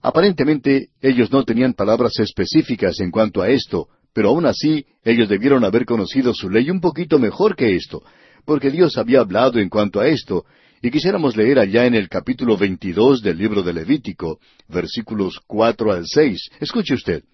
[0.00, 5.64] Aparentemente ellos no tenían palabras específicas en cuanto a esto, pero aún así ellos debieron
[5.64, 8.04] haber conocido su ley un poquito mejor que esto,
[8.44, 10.44] porque Dios había hablado en cuanto a esto,
[10.82, 14.38] y quisiéramos leer allá en el capítulo 22 del libro de Levítico,
[14.68, 16.48] versículos cuatro al seis.
[16.60, 17.24] Escuche usted.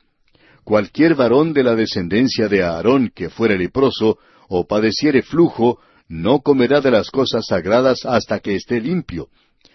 [0.64, 5.78] Cualquier varón de la descendencia de Aarón que fuere leproso o padeciere flujo,
[6.08, 9.28] no comerá de las cosas sagradas hasta que esté limpio.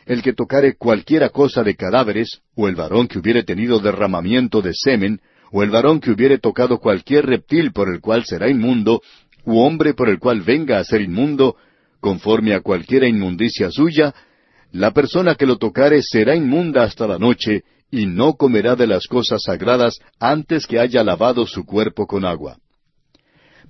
[0.05, 4.73] El que tocare cualquiera cosa de cadáveres, o el varón que hubiere tenido derramamiento de
[4.73, 9.01] semen, o el varón que hubiere tocado cualquier reptil por el cual será inmundo,
[9.45, 11.55] u hombre por el cual venga a ser inmundo,
[11.99, 14.13] conforme a cualquiera inmundicia suya,
[14.71, 19.07] la persona que lo tocare será inmunda hasta la noche, y no comerá de las
[19.07, 22.57] cosas sagradas antes que haya lavado su cuerpo con agua.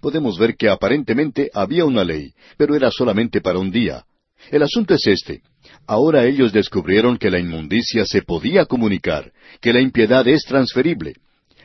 [0.02, 4.06] Podemos ver que aparentemente había una ley, pero era solamente para un día.
[4.52, 5.42] El asunto es este.
[5.86, 11.16] Ahora ellos descubrieron que la inmundicia se podía comunicar, que la impiedad es transferible.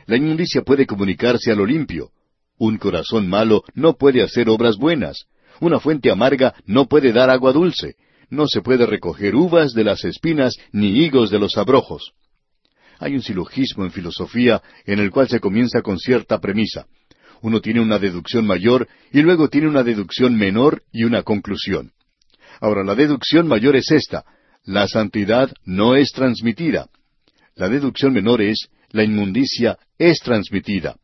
[0.05, 2.09] La inmundicia puede comunicarse a lo limpio.
[2.57, 5.25] Un corazón malo no puede hacer obras buenas.
[5.59, 7.95] Una fuente amarga no puede dar agua dulce.
[8.29, 12.13] No se puede recoger uvas de las espinas ni higos de los abrojos.
[12.99, 16.87] Hay un silogismo en filosofía en el cual se comienza con cierta premisa.
[17.41, 21.91] Uno tiene una deducción mayor y luego tiene una deducción menor y una conclusión.
[22.59, 24.25] Ahora, la deducción mayor es esta.
[24.63, 26.89] La santidad no es transmitida.
[27.55, 30.95] La deducción menor es, la inmundicia es transmitida.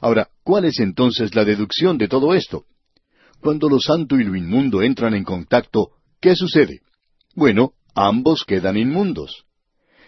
[0.00, 2.66] Ahora, ¿cuál es entonces la deducción de todo esto?
[3.44, 6.80] Cuando lo santo y lo inmundo entran en contacto, ¿qué sucede?
[7.34, 9.44] Bueno, ambos quedan inmundos.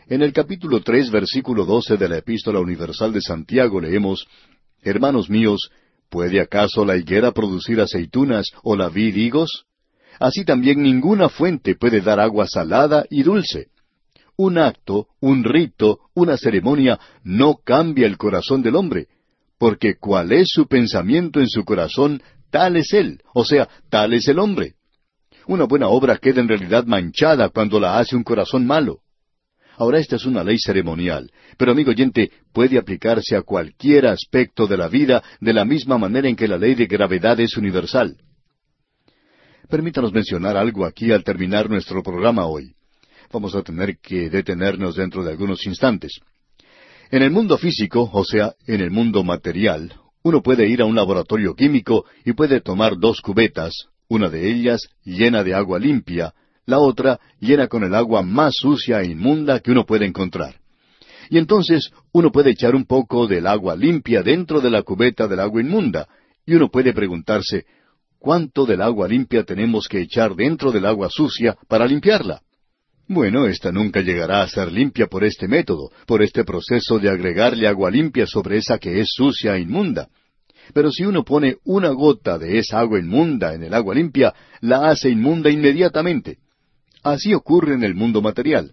[0.06, 4.26] En el capítulo tres, versículo doce de la Epístola Universal de Santiago leemos
[4.80, 5.70] Hermanos míos,
[6.08, 9.66] ¿puede acaso la higuera producir aceitunas o la vid higos?
[10.18, 13.66] Así también ninguna fuente puede dar agua salada y dulce.
[14.38, 19.08] Un acto, un rito, una ceremonia no cambia el corazón del hombre,
[19.58, 22.22] porque cuál es su pensamiento en su corazón,
[22.56, 24.76] tal es él, o sea, tal es el hombre.
[25.46, 29.00] Una buena obra queda en realidad manchada cuando la hace un corazón malo.
[29.76, 34.78] Ahora esta es una ley ceremonial, pero amigo oyente, puede aplicarse a cualquier aspecto de
[34.78, 38.16] la vida de la misma manera en que la ley de gravedad es universal.
[39.68, 42.74] Permítanos mencionar algo aquí al terminar nuestro programa hoy.
[43.30, 46.20] Vamos a tener que detenernos dentro de algunos instantes.
[47.10, 49.92] En el mundo físico, o sea, en el mundo material,
[50.26, 54.88] uno puede ir a un laboratorio químico y puede tomar dos cubetas, una de ellas
[55.04, 56.34] llena de agua limpia,
[56.64, 60.56] la otra llena con el agua más sucia e inmunda que uno puede encontrar.
[61.30, 65.38] Y entonces uno puede echar un poco del agua limpia dentro de la cubeta del
[65.38, 66.08] agua inmunda,
[66.44, 67.64] y uno puede preguntarse,
[68.18, 72.42] ¿Cuánto del agua limpia tenemos que echar dentro del agua sucia para limpiarla?
[73.08, 77.68] Bueno, esta nunca llegará a ser limpia por este método, por este proceso de agregarle
[77.68, 80.08] agua limpia sobre esa que es sucia e inmunda.
[80.74, 84.88] Pero si uno pone una gota de esa agua inmunda en el agua limpia, la
[84.88, 86.38] hace inmunda inmediatamente.
[87.04, 88.72] Así ocurre en el mundo material.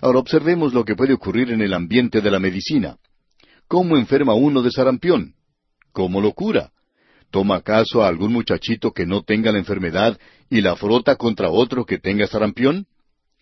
[0.00, 2.96] Ahora observemos lo que puede ocurrir en el ambiente de la medicina.
[3.68, 5.34] ¿Cómo enferma uno de sarampión?
[5.92, 6.72] ¿Cómo lo cura?
[7.30, 10.18] ¿Toma acaso a algún muchachito que no tenga la enfermedad
[10.50, 12.86] y la frota contra otro que tenga sarampión?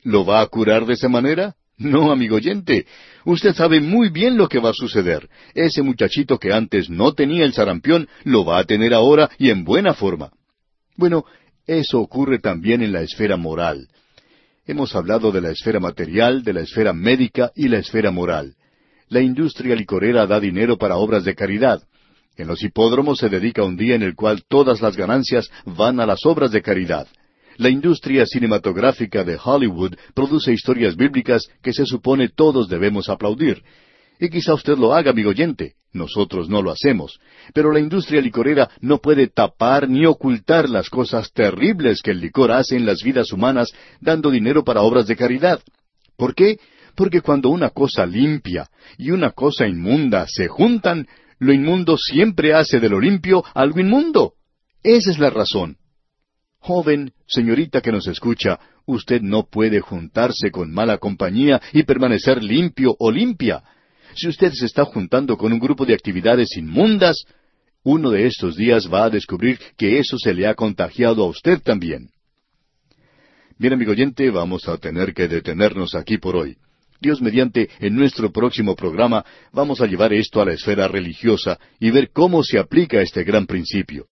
[0.03, 1.55] ¿Lo va a curar de esa manera?
[1.77, 2.87] No, amigo oyente.
[3.25, 5.29] Usted sabe muy bien lo que va a suceder.
[5.55, 9.65] Ese muchachito que antes no tenía el sarampión lo va a tener ahora y en
[9.65, 10.31] buena forma.
[10.97, 11.25] Bueno,
[11.67, 13.89] eso ocurre también en la esfera moral.
[14.67, 18.55] Hemos hablado de la esfera material, de la esfera médica y la esfera moral.
[19.09, 21.83] La industria licorera da dinero para obras de caridad.
[22.37, 26.07] En los hipódromos se dedica un día en el cual todas las ganancias van a
[26.07, 27.09] las obras de caridad.
[27.61, 33.63] La industria cinematográfica de Hollywood produce historias bíblicas que se supone todos debemos aplaudir.
[34.19, 35.75] Y quizá usted lo haga, amigo oyente.
[35.93, 37.21] Nosotros no lo hacemos.
[37.53, 42.51] Pero la industria licorera no puede tapar ni ocultar las cosas terribles que el licor
[42.51, 45.61] hace en las vidas humanas dando dinero para obras de caridad.
[46.17, 46.59] ¿Por qué?
[46.95, 51.07] Porque cuando una cosa limpia y una cosa inmunda se juntan,
[51.39, 54.33] lo inmundo siempre hace de lo limpio algo inmundo.
[54.83, 55.77] Esa es la razón.
[56.61, 62.95] Joven, señorita que nos escucha, usted no puede juntarse con mala compañía y permanecer limpio
[62.99, 63.63] o limpia.
[64.15, 67.25] Si usted se está juntando con un grupo de actividades inmundas,
[67.83, 71.61] uno de estos días va a descubrir que eso se le ha contagiado a usted
[71.63, 72.11] también.
[73.59, 76.57] Bien, amigo oyente, vamos a tener que detenernos aquí por hoy.
[77.01, 81.91] Dios mediante, en nuestro próximo programa vamos a llevar esto a la esfera religiosa y
[81.91, 84.10] ver cómo se aplica este gran principio.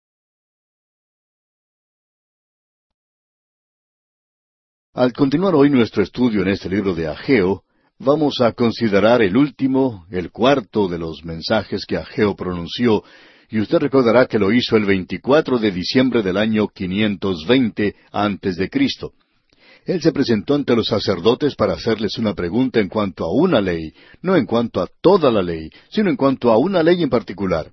[4.96, 7.64] Al continuar hoy nuestro estudio en este libro de Ageo,
[7.98, 13.02] vamos a considerar el último, el cuarto de los mensajes que Ageo pronunció,
[13.50, 18.70] y usted recordará que lo hizo el 24 de diciembre del año 520 antes de
[18.70, 19.14] Cristo.
[19.84, 23.92] Él se presentó ante los sacerdotes para hacerles una pregunta en cuanto a una ley,
[24.22, 27.72] no en cuanto a toda la ley, sino en cuanto a una ley en particular.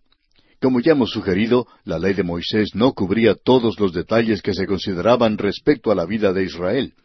[0.60, 4.66] Como ya hemos sugerido, la ley de Moisés no cubría todos los detalles que se
[4.66, 6.96] consideraban respecto a la vida de Israel.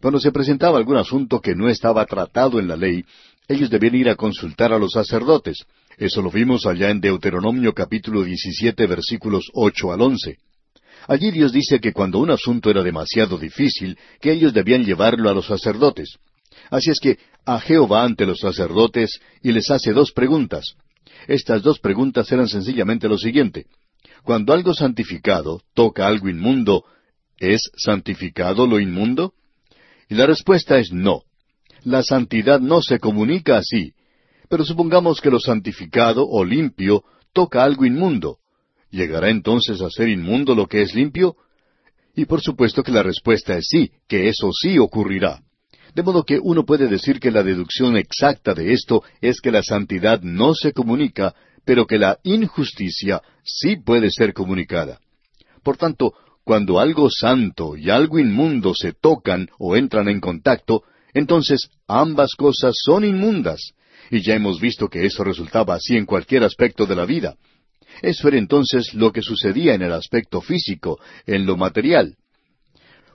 [0.00, 3.04] Cuando se presentaba algún asunto que no estaba tratado en la ley,
[3.48, 5.64] ellos debían ir a consultar a los sacerdotes.
[5.96, 10.36] Eso lo vimos allá en Deuteronomio capítulo 17 versículos 8 al 11.
[11.08, 15.34] Allí Dios dice que cuando un asunto era demasiado difícil, que ellos debían llevarlo a
[15.34, 16.16] los sacerdotes.
[16.70, 20.74] Así es que Ageo va ante los sacerdotes y les hace dos preguntas.
[21.28, 23.66] Estas dos preguntas eran sencillamente lo siguiente.
[24.24, 26.84] Cuando algo santificado toca algo inmundo,
[27.38, 29.32] ¿es santificado lo inmundo?
[30.08, 31.22] Y la respuesta es no.
[31.82, 33.92] La santidad no se comunica así.
[34.48, 38.38] Pero supongamos que lo santificado o limpio toca algo inmundo.
[38.90, 41.36] ¿Llegará entonces a ser inmundo lo que es limpio?
[42.14, 45.42] Y por supuesto que la respuesta es sí, que eso sí ocurrirá.
[45.94, 49.62] De modo que uno puede decir que la deducción exacta de esto es que la
[49.62, 51.34] santidad no se comunica,
[51.64, 55.00] pero que la injusticia sí puede ser comunicada.
[55.62, 56.14] Por tanto,
[56.46, 62.76] cuando algo santo y algo inmundo se tocan o entran en contacto, entonces ambas cosas
[62.84, 63.72] son inmundas.
[64.12, 67.34] Y ya hemos visto que eso resultaba así en cualquier aspecto de la vida.
[68.00, 72.14] Eso era entonces lo que sucedía en el aspecto físico, en lo material.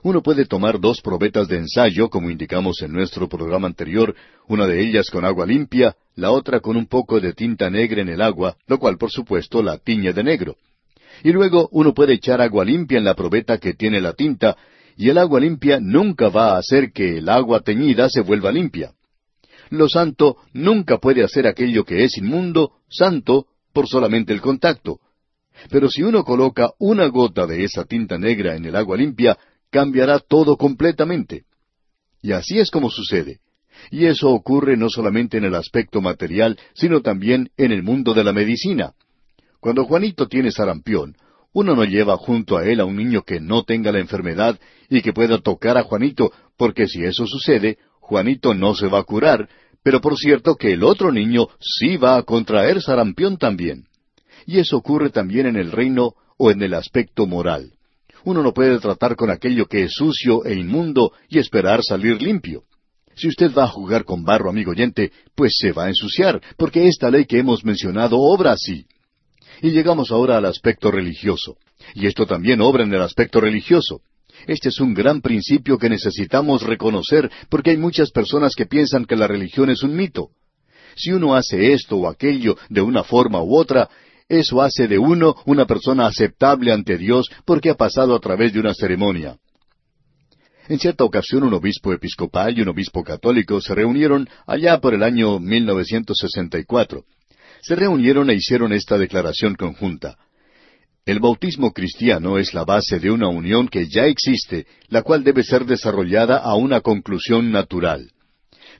[0.02, 4.14] Uno puede tomar dos probetas de ensayo, como indicamos en nuestro programa anterior,
[4.46, 8.10] una de ellas con agua limpia, la otra con un poco de tinta negra en
[8.10, 10.56] el agua, lo cual por supuesto la tiñe de negro.
[11.22, 14.56] Y luego uno puede echar agua limpia en la probeta que tiene la tinta,
[14.96, 18.92] y el agua limpia nunca va a hacer que el agua teñida se vuelva limpia.
[19.70, 25.00] Lo santo nunca puede hacer aquello que es inmundo, santo, por solamente el contacto.
[25.70, 29.38] Pero si uno coloca una gota de esa tinta negra en el agua limpia,
[29.70, 31.44] cambiará todo completamente.
[32.20, 33.40] Y así es como sucede.
[33.90, 38.24] Y eso ocurre no solamente en el aspecto material, sino también en el mundo de
[38.24, 38.92] la medicina.
[39.62, 41.14] Cuando Juanito tiene sarampión,
[41.52, 44.58] uno no lleva junto a él a un niño que no tenga la enfermedad
[44.90, 49.04] y que pueda tocar a Juanito, porque si eso sucede, Juanito no se va a
[49.04, 49.48] curar,
[49.84, 53.84] pero por cierto que el otro niño sí va a contraer sarampión también.
[54.46, 57.70] Y eso ocurre también en el reino o en el aspecto moral.
[58.24, 62.64] Uno no puede tratar con aquello que es sucio e inmundo y esperar salir limpio.
[63.14, 66.88] Si usted va a jugar con barro, amigo oyente, pues se va a ensuciar, porque
[66.88, 68.86] esta ley que hemos mencionado obra así.
[69.62, 71.56] Y llegamos ahora al aspecto religioso.
[71.94, 74.00] Y esto también obra en el aspecto religioso.
[74.48, 79.14] Este es un gran principio que necesitamos reconocer porque hay muchas personas que piensan que
[79.14, 80.30] la religión es un mito.
[80.96, 83.88] Si uno hace esto o aquello de una forma u otra,
[84.28, 88.58] eso hace de uno una persona aceptable ante Dios porque ha pasado a través de
[88.58, 89.36] una ceremonia.
[90.68, 95.04] En cierta ocasión un obispo episcopal y un obispo católico se reunieron allá por el
[95.04, 97.04] año 1964.
[97.62, 100.18] Se reunieron e hicieron esta declaración conjunta.
[101.06, 105.44] El bautismo cristiano es la base de una unión que ya existe, la cual debe
[105.44, 108.10] ser desarrollada a una conclusión natural.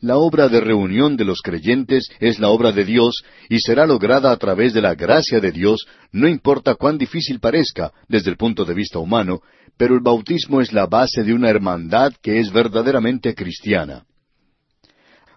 [0.01, 4.33] La obra de reunión de los creyentes es la obra de Dios y será lograda
[4.33, 8.65] a través de la gracia de Dios, no importa cuán difícil parezca desde el punto
[8.65, 9.43] de vista humano,
[9.77, 14.05] pero el bautismo es la base de una hermandad que es verdaderamente cristiana.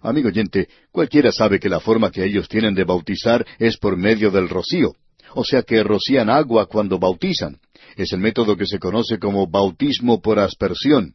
[0.02, 4.30] Amigo oyente, cualquiera sabe que la forma que ellos tienen de bautizar es por medio
[4.30, 4.92] del rocío
[5.36, 7.58] o sea que rocían agua cuando bautizan.
[7.96, 11.14] Es el método que se conoce como bautismo por aspersión.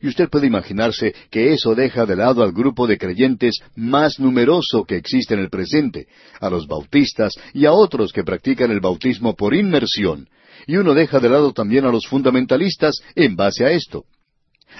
[0.00, 4.84] Y usted puede imaginarse que eso deja de lado al grupo de creyentes más numeroso
[4.84, 6.06] que existe en el presente,
[6.40, 10.28] a los bautistas y a otros que practican el bautismo por inmersión.
[10.66, 14.04] Y uno deja de lado también a los fundamentalistas en base a esto.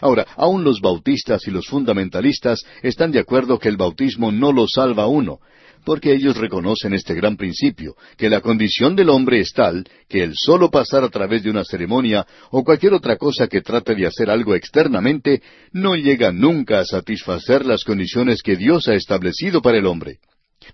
[0.01, 4.66] Ahora, aun los bautistas y los fundamentalistas están de acuerdo que el bautismo no lo
[4.68, 5.40] salva a uno,
[5.84, 10.32] porque ellos reconocen este gran principio, que la condición del hombre es tal que el
[10.34, 14.28] solo pasar a través de una ceremonia o cualquier otra cosa que trate de hacer
[14.28, 15.42] algo externamente
[15.72, 20.18] no llega nunca a satisfacer las condiciones que Dios ha establecido para el hombre.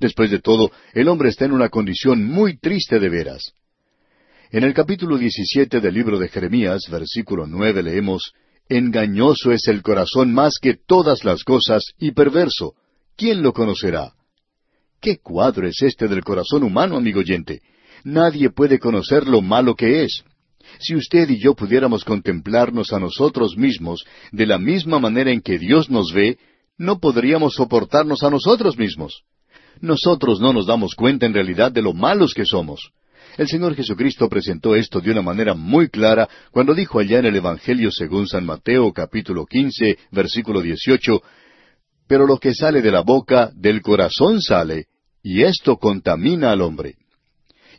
[0.00, 3.52] Después de todo, el hombre está en una condición muy triste de veras.
[4.50, 8.32] En el capítulo 17 del libro de Jeremías, versículo nueve, leemos,
[8.74, 12.72] Engañoso es el corazón más que todas las cosas y perverso.
[13.18, 14.14] ¿Quién lo conocerá?
[14.98, 17.60] ¿Qué cuadro es este del corazón humano, amigo oyente?
[18.02, 20.24] Nadie puede conocer lo malo que es.
[20.78, 25.58] Si usted y yo pudiéramos contemplarnos a nosotros mismos de la misma manera en que
[25.58, 26.38] Dios nos ve,
[26.78, 29.24] no podríamos soportarnos a nosotros mismos.
[29.82, 32.90] Nosotros no nos damos cuenta en realidad de lo malos que somos.
[33.36, 37.36] El Señor Jesucristo presentó esto de una manera muy clara cuando dijo allá en el
[37.36, 41.22] Evangelio según San Mateo capítulo quince versículo dieciocho
[42.06, 44.86] Pero lo que sale de la boca, del corazón sale,
[45.22, 46.96] y esto contamina al hombre.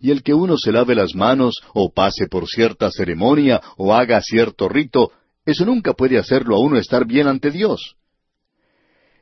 [0.02, 4.22] Y el que uno se lave las manos, o pase por cierta ceremonia, o haga
[4.22, 5.12] cierto rito,
[5.46, 7.96] eso nunca puede hacerlo a uno estar bien ante Dios.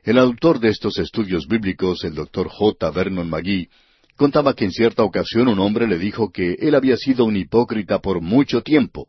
[0.02, 2.90] El autor de estos estudios bíblicos, el doctor J.
[2.90, 3.68] Vernon McGee,
[4.22, 7.98] Contaba que en cierta ocasión un hombre le dijo que él había sido un hipócrita
[7.98, 9.08] por mucho tiempo.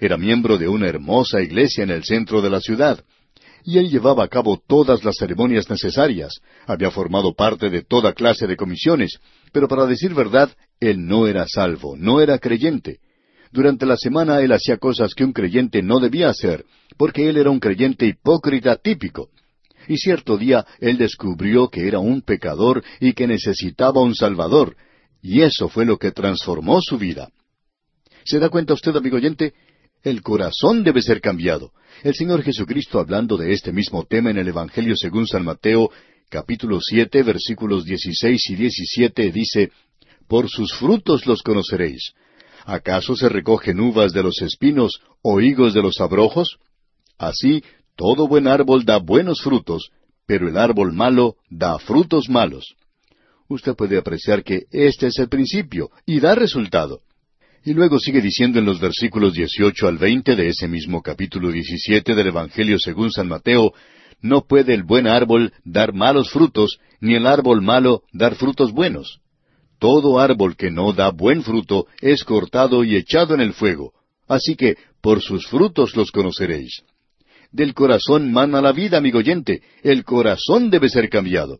[0.00, 3.04] Era miembro de una hermosa iglesia en el centro de la ciudad.
[3.62, 8.48] Y él llevaba a cabo todas las ceremonias necesarias, había formado parte de toda clase
[8.48, 9.20] de comisiones,
[9.52, 10.50] pero para decir verdad,
[10.80, 12.98] él no era salvo, no era creyente.
[13.52, 16.64] Durante la semana él hacía cosas que un creyente no debía hacer,
[16.96, 19.28] porque él era un creyente hipócrita típico.
[19.88, 24.76] Y cierto día él descubrió que era un pecador y que necesitaba un Salvador,
[25.22, 27.30] y eso fue lo que transformó su vida.
[28.24, 29.54] ¿Se da cuenta usted, amigo oyente?
[30.02, 31.72] El corazón debe ser cambiado.
[32.04, 35.90] El Señor Jesucristo, hablando de este mismo tema en el Evangelio según San Mateo,
[36.28, 39.72] capítulo siete, versículos dieciséis y diecisiete, dice,
[40.28, 42.12] Por sus frutos los conoceréis.
[42.66, 46.58] ¿Acaso se recogen uvas de los espinos o higos de los abrojos?
[47.16, 47.64] Así,
[47.98, 49.90] todo buen árbol da buenos frutos,
[50.24, 52.76] pero el árbol malo da frutos malos.
[53.48, 57.00] Usted puede apreciar que este es el principio y da resultado.
[57.64, 62.14] Y luego sigue diciendo en los versículos 18 al 20 de ese mismo capítulo 17
[62.14, 63.72] del Evangelio según San Mateo,
[64.20, 69.18] no puede el buen árbol dar malos frutos, ni el árbol malo dar frutos buenos.
[69.80, 73.92] Todo árbol que no da buen fruto es cortado y echado en el fuego.
[74.28, 76.84] Así que por sus frutos los conoceréis.
[77.50, 79.62] Del corazón mana la vida, amigo oyente.
[79.82, 81.58] El corazón debe ser cambiado.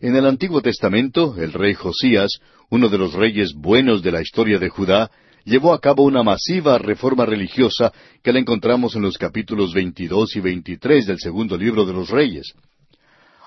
[0.00, 4.58] En el Antiguo Testamento, el rey Josías, uno de los reyes buenos de la historia
[4.58, 5.10] de Judá,
[5.44, 10.40] llevó a cabo una masiva reforma religiosa que la encontramos en los capítulos 22 y
[10.40, 12.52] 23 del segundo libro de los Reyes.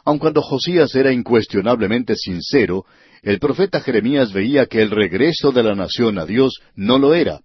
[0.05, 2.85] Aun cuando Josías era incuestionablemente sincero,
[3.21, 7.41] el profeta Jeremías veía que el regreso de la nación a Dios no lo era.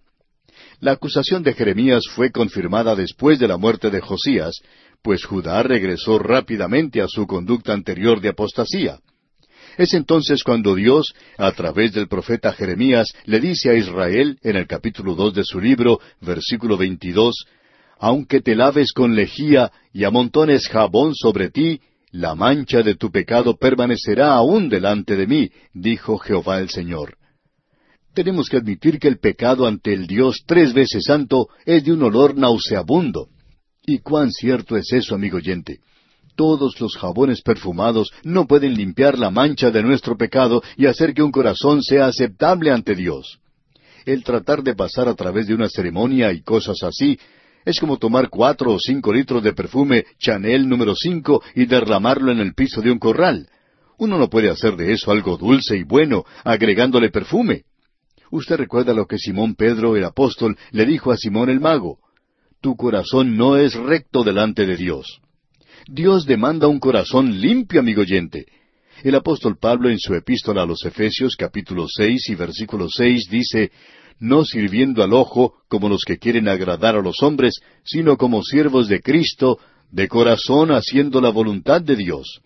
[0.81, 4.61] La acusación de Jeremías fue confirmada después de la muerte de Josías,
[5.03, 8.97] pues Judá regresó rápidamente a su conducta anterior de apostasía.
[9.77, 14.65] Es entonces cuando Dios, a través del profeta Jeremías, le dice a Israel, en el
[14.65, 17.45] capítulo dos de su libro, versículo veintidós,
[17.99, 21.79] Aunque te laves con lejía y amontones jabón sobre ti,
[22.09, 27.20] la mancha de tu pecado permanecerá aún delante de mí, dijo Jehová el Señor.
[28.13, 32.03] Tenemos que admitir que el pecado ante el Dios tres veces santo es de un
[32.03, 33.29] olor nauseabundo.
[33.85, 35.79] ¿Y cuán cierto es eso, amigo oyente?
[36.35, 41.23] Todos los jabones perfumados no pueden limpiar la mancha de nuestro pecado y hacer que
[41.23, 43.39] un corazón sea aceptable ante Dios.
[44.05, 47.17] El tratar de pasar a través de una ceremonia y cosas así
[47.63, 52.39] es como tomar cuatro o cinco litros de perfume Chanel número cinco y derramarlo en
[52.39, 53.47] el piso de un corral.
[53.99, 57.65] Uno no puede hacer de eso algo dulce y bueno, agregándole perfume.
[58.31, 61.99] Usted recuerda lo que Simón Pedro, el apóstol, le dijo a Simón el mago.
[62.61, 65.19] Tu corazón no es recto delante de Dios.
[65.87, 68.45] Dios demanda un corazón limpio, amigo oyente.
[69.03, 73.71] El apóstol Pablo en su epístola a los Efesios capítulo seis y versículo seis dice
[74.19, 78.87] no sirviendo al ojo como los que quieren agradar a los hombres, sino como siervos
[78.87, 79.57] de Cristo,
[79.89, 82.41] de corazón haciendo la voluntad de Dios.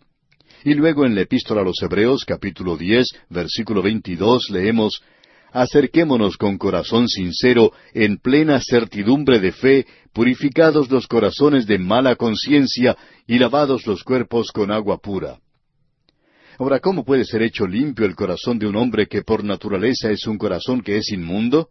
[0.64, 5.02] Y luego en la epístola a los Hebreos capítulo diez, versículo veintidós leemos
[5.56, 12.98] Acerquémonos con corazón sincero, en plena certidumbre de fe, purificados los corazones de mala conciencia
[13.26, 15.40] y lavados los cuerpos con agua pura.
[16.60, 20.28] Ahora, ¿cómo puede ser hecho limpio el corazón de un hombre que por naturaleza es
[20.28, 21.70] un corazón que es inmundo?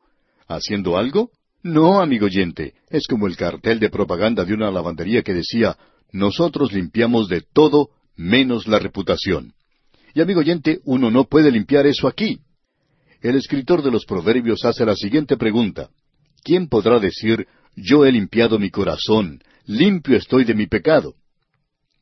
[0.49, 1.28] ¿Haciendo algo?
[1.62, 5.76] No, amigo oyente, es como el cartel de propaganda de una lavandería que decía,
[6.11, 9.53] nosotros limpiamos de todo menos la reputación.
[10.14, 12.41] Y amigo oyente, uno no puede limpiar eso aquí.
[13.25, 15.89] El escritor de los Proverbios hace la siguiente pregunta.
[16.43, 21.14] ¿Quién podrá decir, yo he limpiado mi corazón, limpio estoy de mi pecado?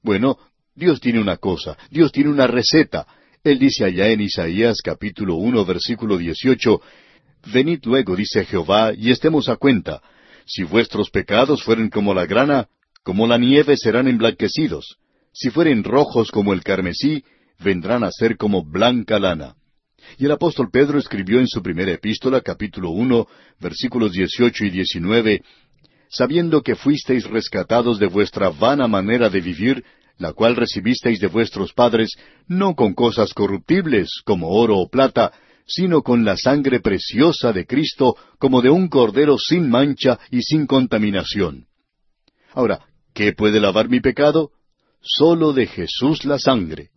[0.02, 0.36] Bueno,
[0.74, 3.06] Dios tiene una cosa, Dios tiene una receta.
[3.44, 6.80] Él dice allá en Isaías capítulo uno versículo dieciocho,
[7.54, 10.02] Venid luego, dice Jehová, y estemos a cuenta.
[10.44, 12.66] Si vuestros pecados fueren como la grana,
[13.04, 14.96] como la nieve serán emblanquecidos.
[15.32, 17.22] Si fueren rojos como el carmesí,
[17.60, 19.54] vendrán a ser como blanca lana.
[20.18, 23.26] Y el apóstol Pedro escribió en su primera epístola, capítulo uno,
[23.60, 25.42] versículos dieciocho y diecinueve,
[26.08, 29.84] sabiendo que fuisteis rescatados de vuestra vana manera de vivir,
[30.18, 32.10] la cual recibisteis de vuestros padres,
[32.46, 35.32] no con cosas corruptibles, como oro o plata,
[35.66, 40.66] sino con la sangre preciosa de Cristo, como de un cordero sin mancha y sin
[40.66, 41.66] contaminación.
[42.52, 42.80] Ahora,
[43.14, 44.50] ¿qué puede lavar mi pecado?
[45.00, 46.91] Solo de Jesús la sangre.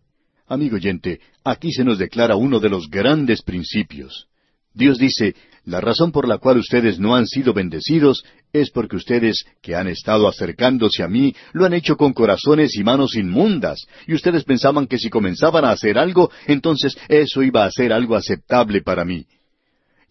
[0.47, 4.27] Amigo oyente, aquí se nos declara uno de los grandes principios.
[4.75, 8.23] Dios dice, la razón por la cual ustedes no han sido bendecidos
[8.53, 12.83] es porque ustedes, que han estado acercándose a mí, lo han hecho con corazones y
[12.83, 17.71] manos inmundas, y ustedes pensaban que si comenzaban a hacer algo, entonces eso iba a
[17.71, 19.25] ser algo aceptable para mí.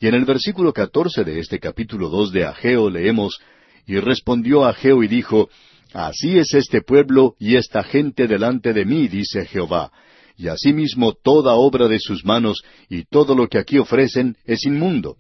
[0.01, 3.39] Y en el versículo catorce de este capítulo dos de Ageo leemos,
[3.87, 5.49] Y respondió Ageo y dijo,
[5.93, 9.93] Así es este pueblo y esta gente delante de mí, dice Jehová,
[10.37, 15.17] y asimismo toda obra de sus manos y todo lo que aquí ofrecen es inmundo.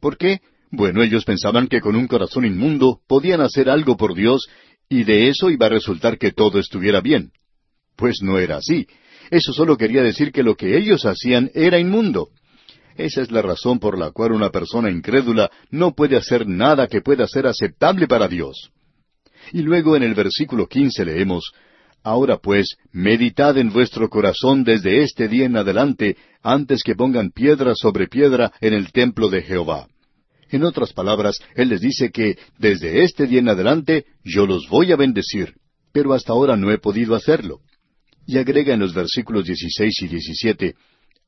[0.00, 0.40] ¿Por qué?
[0.70, 4.48] Bueno, ellos pensaban que con un corazón inmundo podían hacer algo por Dios
[4.88, 7.32] y de eso iba a resultar que todo estuviera bien.
[7.96, 8.86] Pues no era así.
[9.30, 12.28] Eso solo quería decir que lo que ellos hacían era inmundo.
[12.96, 17.00] Esa es la razón por la cual una persona incrédula no puede hacer nada que
[17.00, 18.70] pueda ser aceptable para Dios.
[19.52, 21.52] Y luego en el versículo quince leemos,
[22.08, 27.74] Ahora pues, meditad en vuestro corazón desde este día en adelante, antes que pongan piedra
[27.74, 29.88] sobre piedra en el templo de Jehová.
[30.50, 34.90] En otras palabras, Él les dice que desde este día en adelante yo los voy
[34.90, 35.52] a bendecir,
[35.92, 37.58] pero hasta ahora no he podido hacerlo.
[38.26, 40.74] Y agrega en los versículos 16 y 17,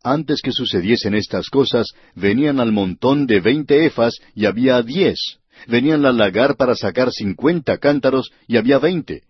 [0.03, 5.19] Antes que sucediesen estas cosas, venían al montón de veinte efas y había diez.
[5.67, 9.25] Venían al lagar para sacar cincuenta cántaros y había veinte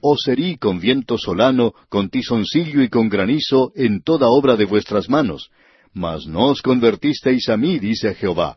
[0.00, 5.08] os herí con viento solano, con tizoncillo y con granizo en toda obra de vuestras
[5.08, 5.50] manos.
[5.92, 8.56] Mas no os convertisteis a mí, dice Jehová.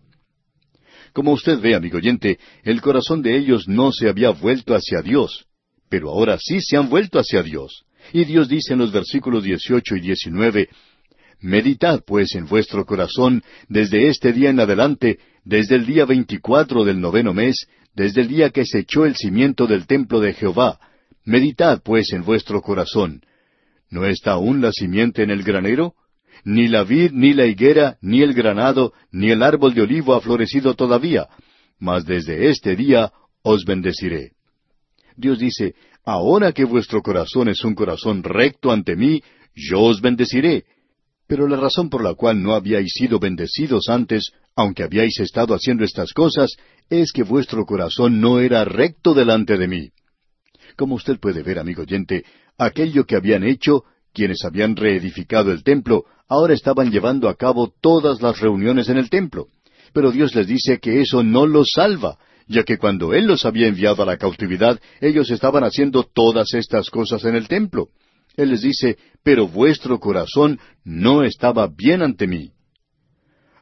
[1.13, 5.45] Como usted ve, amigo oyente, el corazón de ellos no se había vuelto hacia Dios,
[5.89, 7.83] pero ahora sí se han vuelto hacia Dios.
[8.13, 10.69] Y Dios dice en los versículos 18 y 19,
[11.41, 17.01] Meditad pues en vuestro corazón desde este día en adelante, desde el día veinticuatro del
[17.01, 20.79] noveno mes, desde el día que se echó el cimiento del templo de Jehová,
[21.23, 23.21] Meditad pues en vuestro corazón.
[23.89, 25.93] ¿No está aún la simiente en el granero?
[26.43, 30.21] Ni la vid, ni la higuera, ni el granado, ni el árbol de olivo ha
[30.21, 31.27] florecido todavía,
[31.77, 33.11] mas desde este día
[33.43, 34.31] os bendeciré.
[35.15, 39.21] Dios dice, ahora que vuestro corazón es un corazón recto ante mí,
[39.53, 40.63] yo os bendeciré.
[41.27, 45.83] Pero la razón por la cual no habíais sido bendecidos antes, aunque habíais estado haciendo
[45.83, 46.55] estas cosas,
[46.89, 49.89] es que vuestro corazón no era recto delante de mí.
[50.75, 52.23] Como usted puede ver, amigo oyente,
[52.57, 58.21] aquello que habían hecho, quienes habían reedificado el templo, ahora estaban llevando a cabo todas
[58.21, 59.47] las reuniones en el templo.
[59.93, 62.17] Pero Dios les dice que eso no los salva,
[62.47, 66.89] ya que cuando Él los había enviado a la cautividad, ellos estaban haciendo todas estas
[66.89, 67.89] cosas en el templo.
[68.37, 72.51] Él les dice, pero vuestro corazón no estaba bien ante mí.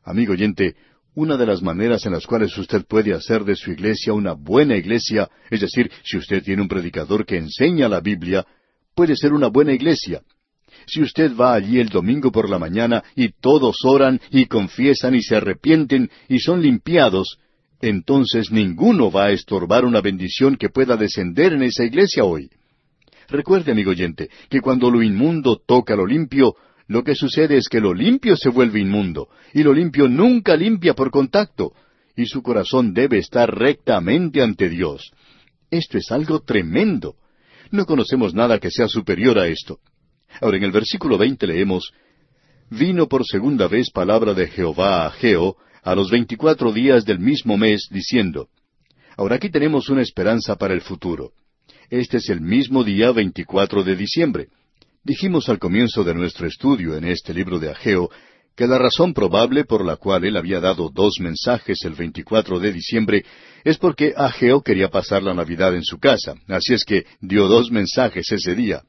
[0.03, 0.75] Amigo oyente,
[1.15, 4.75] una de las maneras en las cuales usted puede hacer de su iglesia una buena
[4.75, 8.45] iglesia, es decir, si usted tiene un predicador que enseña la Biblia,
[8.95, 10.21] puede ser una buena iglesia.
[10.85, 15.21] Si usted va allí el domingo por la mañana y todos oran y confiesan y
[15.21, 17.37] se arrepienten y son limpiados,
[17.81, 22.49] entonces ninguno va a estorbar una bendición que pueda descender en esa iglesia hoy.
[23.29, 26.55] Recuerde, amigo oyente, que cuando lo inmundo toca lo limpio,
[26.89, 30.95] lo que sucede es que lo limpio se vuelve inmundo, y lo limpio nunca limpia
[30.95, 31.73] por contacto,
[32.15, 35.11] y su corazón debe estar rectamente ante Dios.
[35.69, 37.15] Esto es algo tremendo.
[37.69, 39.77] No conocemos nada que sea superior a esto.
[40.41, 41.93] Ahora en el versículo veinte leemos,
[42.71, 47.55] Vino por segunda vez palabra de Jehová a Geo a los veinticuatro días del mismo
[47.55, 48.49] mes, diciendo,
[49.15, 51.33] Ahora aquí tenemos una esperanza para el futuro.
[51.91, 54.47] Este es el mismo día veinticuatro de diciembre.
[55.03, 58.09] Dijimos al comienzo de nuestro estudio en este libro de Ageo
[58.53, 62.73] que la razón probable por la cual él había dado dos mensajes el 24 de
[62.73, 63.23] diciembre
[63.63, 67.71] es porque Ageo quería pasar la Navidad en su casa, así es que dio dos
[67.71, 68.83] mensajes ese día.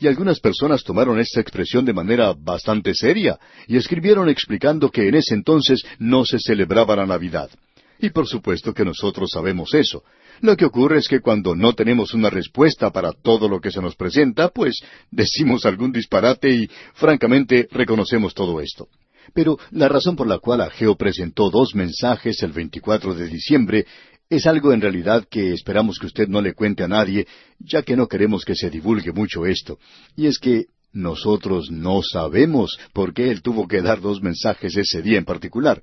[0.00, 3.38] Y algunas personas tomaron esta expresión de manera bastante seria
[3.68, 7.50] y escribieron explicando que en ese entonces no se celebraba la Navidad.
[7.98, 10.02] Y por supuesto que nosotros sabemos eso.
[10.42, 13.80] Lo que ocurre es que cuando no tenemos una respuesta para todo lo que se
[13.80, 18.88] nos presenta, pues decimos algún disparate y francamente reconocemos todo esto.
[19.34, 23.86] Pero la razón por la cual Ageo presentó dos mensajes el 24 de diciembre
[24.28, 27.28] es algo en realidad que esperamos que usted no le cuente a nadie,
[27.60, 29.78] ya que no queremos que se divulgue mucho esto.
[30.16, 35.02] Y es que nosotros no sabemos por qué él tuvo que dar dos mensajes ese
[35.02, 35.82] día en particular.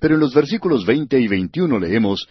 [0.00, 2.26] Pero en los versículos veinte y veintiuno leemos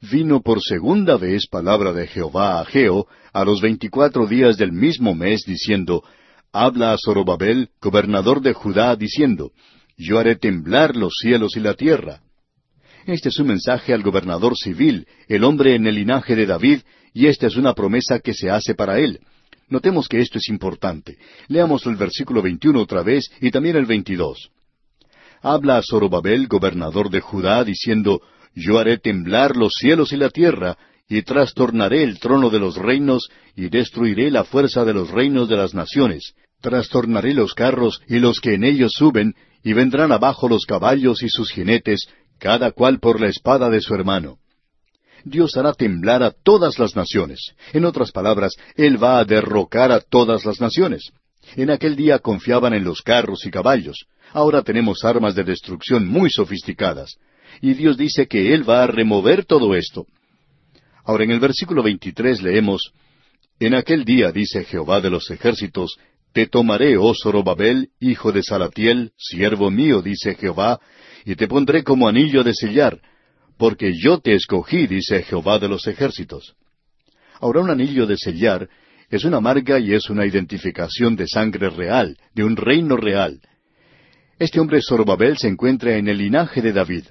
[0.00, 5.14] Vino por segunda vez palabra de Jehová a Geo a los veinticuatro días del mismo
[5.14, 6.04] mes, diciendo,
[6.52, 9.52] Habla a Zorobabel, gobernador de Judá, diciendo,
[9.96, 12.20] Yo haré temblar los cielos y la tierra.
[13.06, 16.80] Este es un mensaje al gobernador civil, el hombre en el linaje de David,
[17.14, 19.20] y esta es una promesa que se hace para él.
[19.68, 21.16] Notemos que esto es importante.
[21.48, 24.50] Leamos el versículo veintiuno otra vez y también el veintidós.
[25.42, 28.20] habla a Zorobabel, gobernador de Judá, diciendo,
[28.56, 30.78] Yo haré temblar los cielos y la tierra,
[31.08, 35.56] y trastornaré el trono de los reinos, y destruiré la fuerza de los reinos de
[35.56, 36.32] las naciones.
[36.62, 41.28] Trastornaré los carros y los que en ellos suben, y vendrán abajo los caballos y
[41.28, 44.38] sus jinetes, cada cual por la espada de su hermano.
[45.22, 47.52] Dios hará temblar a todas las naciones.
[47.74, 51.10] En otras palabras, Él va a derrocar a todas las naciones.
[51.56, 54.06] En aquel día confiaban en los carros y caballos.
[54.32, 57.16] Ahora tenemos armas de destrucción muy sofisticadas.
[57.60, 60.06] Y Dios dice que Él va a remover todo esto.
[61.04, 62.92] Ahora en el versículo 23 leemos,
[63.60, 65.96] En aquel día, dice Jehová de los ejércitos,
[66.32, 70.80] te tomaré, oh Zorobabel, hijo de Salatiel, siervo mío, dice Jehová,
[71.24, 73.00] y te pondré como anillo de sellar,
[73.56, 76.54] porque yo te escogí, dice Jehová de los ejércitos.
[77.40, 78.68] Ahora un anillo de sellar
[79.08, 83.40] es una marca y es una identificación de sangre real, de un reino real.
[84.38, 87.04] Este hombre Zorobabel se encuentra en el linaje de David.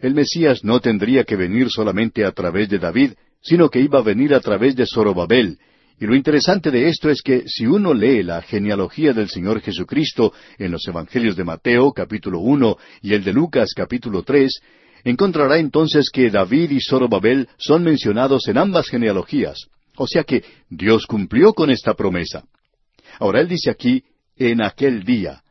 [0.00, 4.02] El Mesías no tendría que venir solamente a través de David, sino que iba a
[4.02, 5.58] venir a través de Zorobabel,
[6.00, 10.32] y lo interesante de esto es que si uno lee la genealogía del Señor Jesucristo
[10.56, 14.60] en los Evangelios de Mateo capítulo uno y el de Lucas capítulo tres,
[15.02, 19.66] encontrará entonces que David y Zorobabel son mencionados en ambas genealogías.
[19.96, 22.44] O sea que Dios cumplió con esta promesa.
[23.18, 24.04] Ahora él dice aquí,
[24.36, 25.42] en aquel día.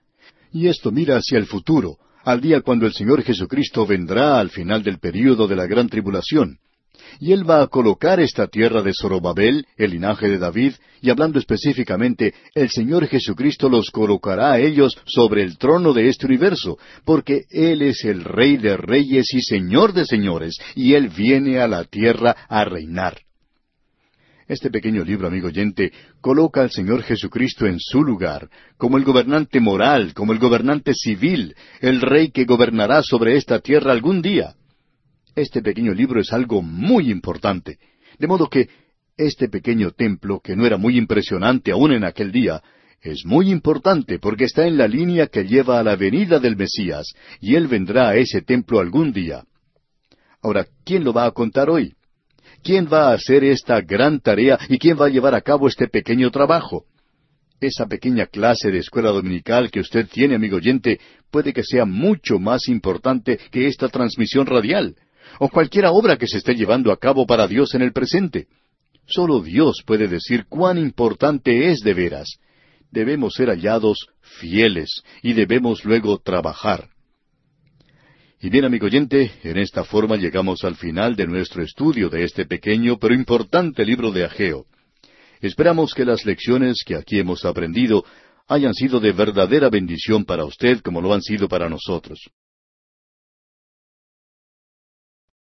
[0.53, 1.97] Y esto mira hacia el futuro,
[2.27, 6.59] al día cuando el Señor Jesucristo vendrá al final del período de la gran tribulación
[7.21, 11.39] y él va a colocar esta tierra de Zorobabel, el linaje de David, y hablando
[11.39, 17.45] específicamente, el Señor Jesucristo los colocará a ellos sobre el trono de este universo, porque
[17.49, 21.85] Él es el Rey de reyes y Señor de señores, y Él viene a la
[21.85, 23.26] tierra a reinar.
[24.47, 25.91] Este pequeño libro, amigo oyente,
[26.21, 31.53] coloca al Señor Jesucristo en su lugar, como el gobernante moral, como el gobernante civil,
[31.81, 34.55] el rey que gobernará sobre esta tierra algún día.
[35.35, 37.77] Este pequeño libro es algo muy importante.
[38.17, 38.69] De modo que
[39.17, 42.63] este pequeño templo, que no era muy impresionante aún en aquel día,
[43.01, 47.05] es muy importante porque está en la línea que lleva a la venida del Mesías,
[47.41, 49.43] y Él vendrá a ese templo algún día.
[50.41, 51.96] Ahora, ¿quién lo va a contar hoy?
[52.63, 55.87] ¿Quién va a hacer esta gran tarea y quién va a llevar a cabo este
[55.87, 56.85] pequeño trabajo?
[57.59, 60.99] Esa pequeña clase de escuela dominical que usted tiene, amigo oyente,
[61.31, 64.95] puede que sea mucho más importante que esta transmisión radial
[65.39, 68.47] o cualquier obra que se esté llevando a cabo para Dios en el presente.
[69.05, 72.39] Solo Dios puede decir cuán importante es de veras.
[72.91, 76.89] Debemos ser hallados fieles y debemos luego trabajar.
[78.39, 82.45] Y bien, amigo oyente, en esta forma llegamos al final de nuestro estudio de este
[82.45, 84.67] pequeño pero importante libro de Ageo.
[85.41, 88.05] Esperamos que las lecciones que aquí hemos aprendido
[88.47, 92.29] hayan sido de verdadera bendición para usted como lo han sido para nosotros.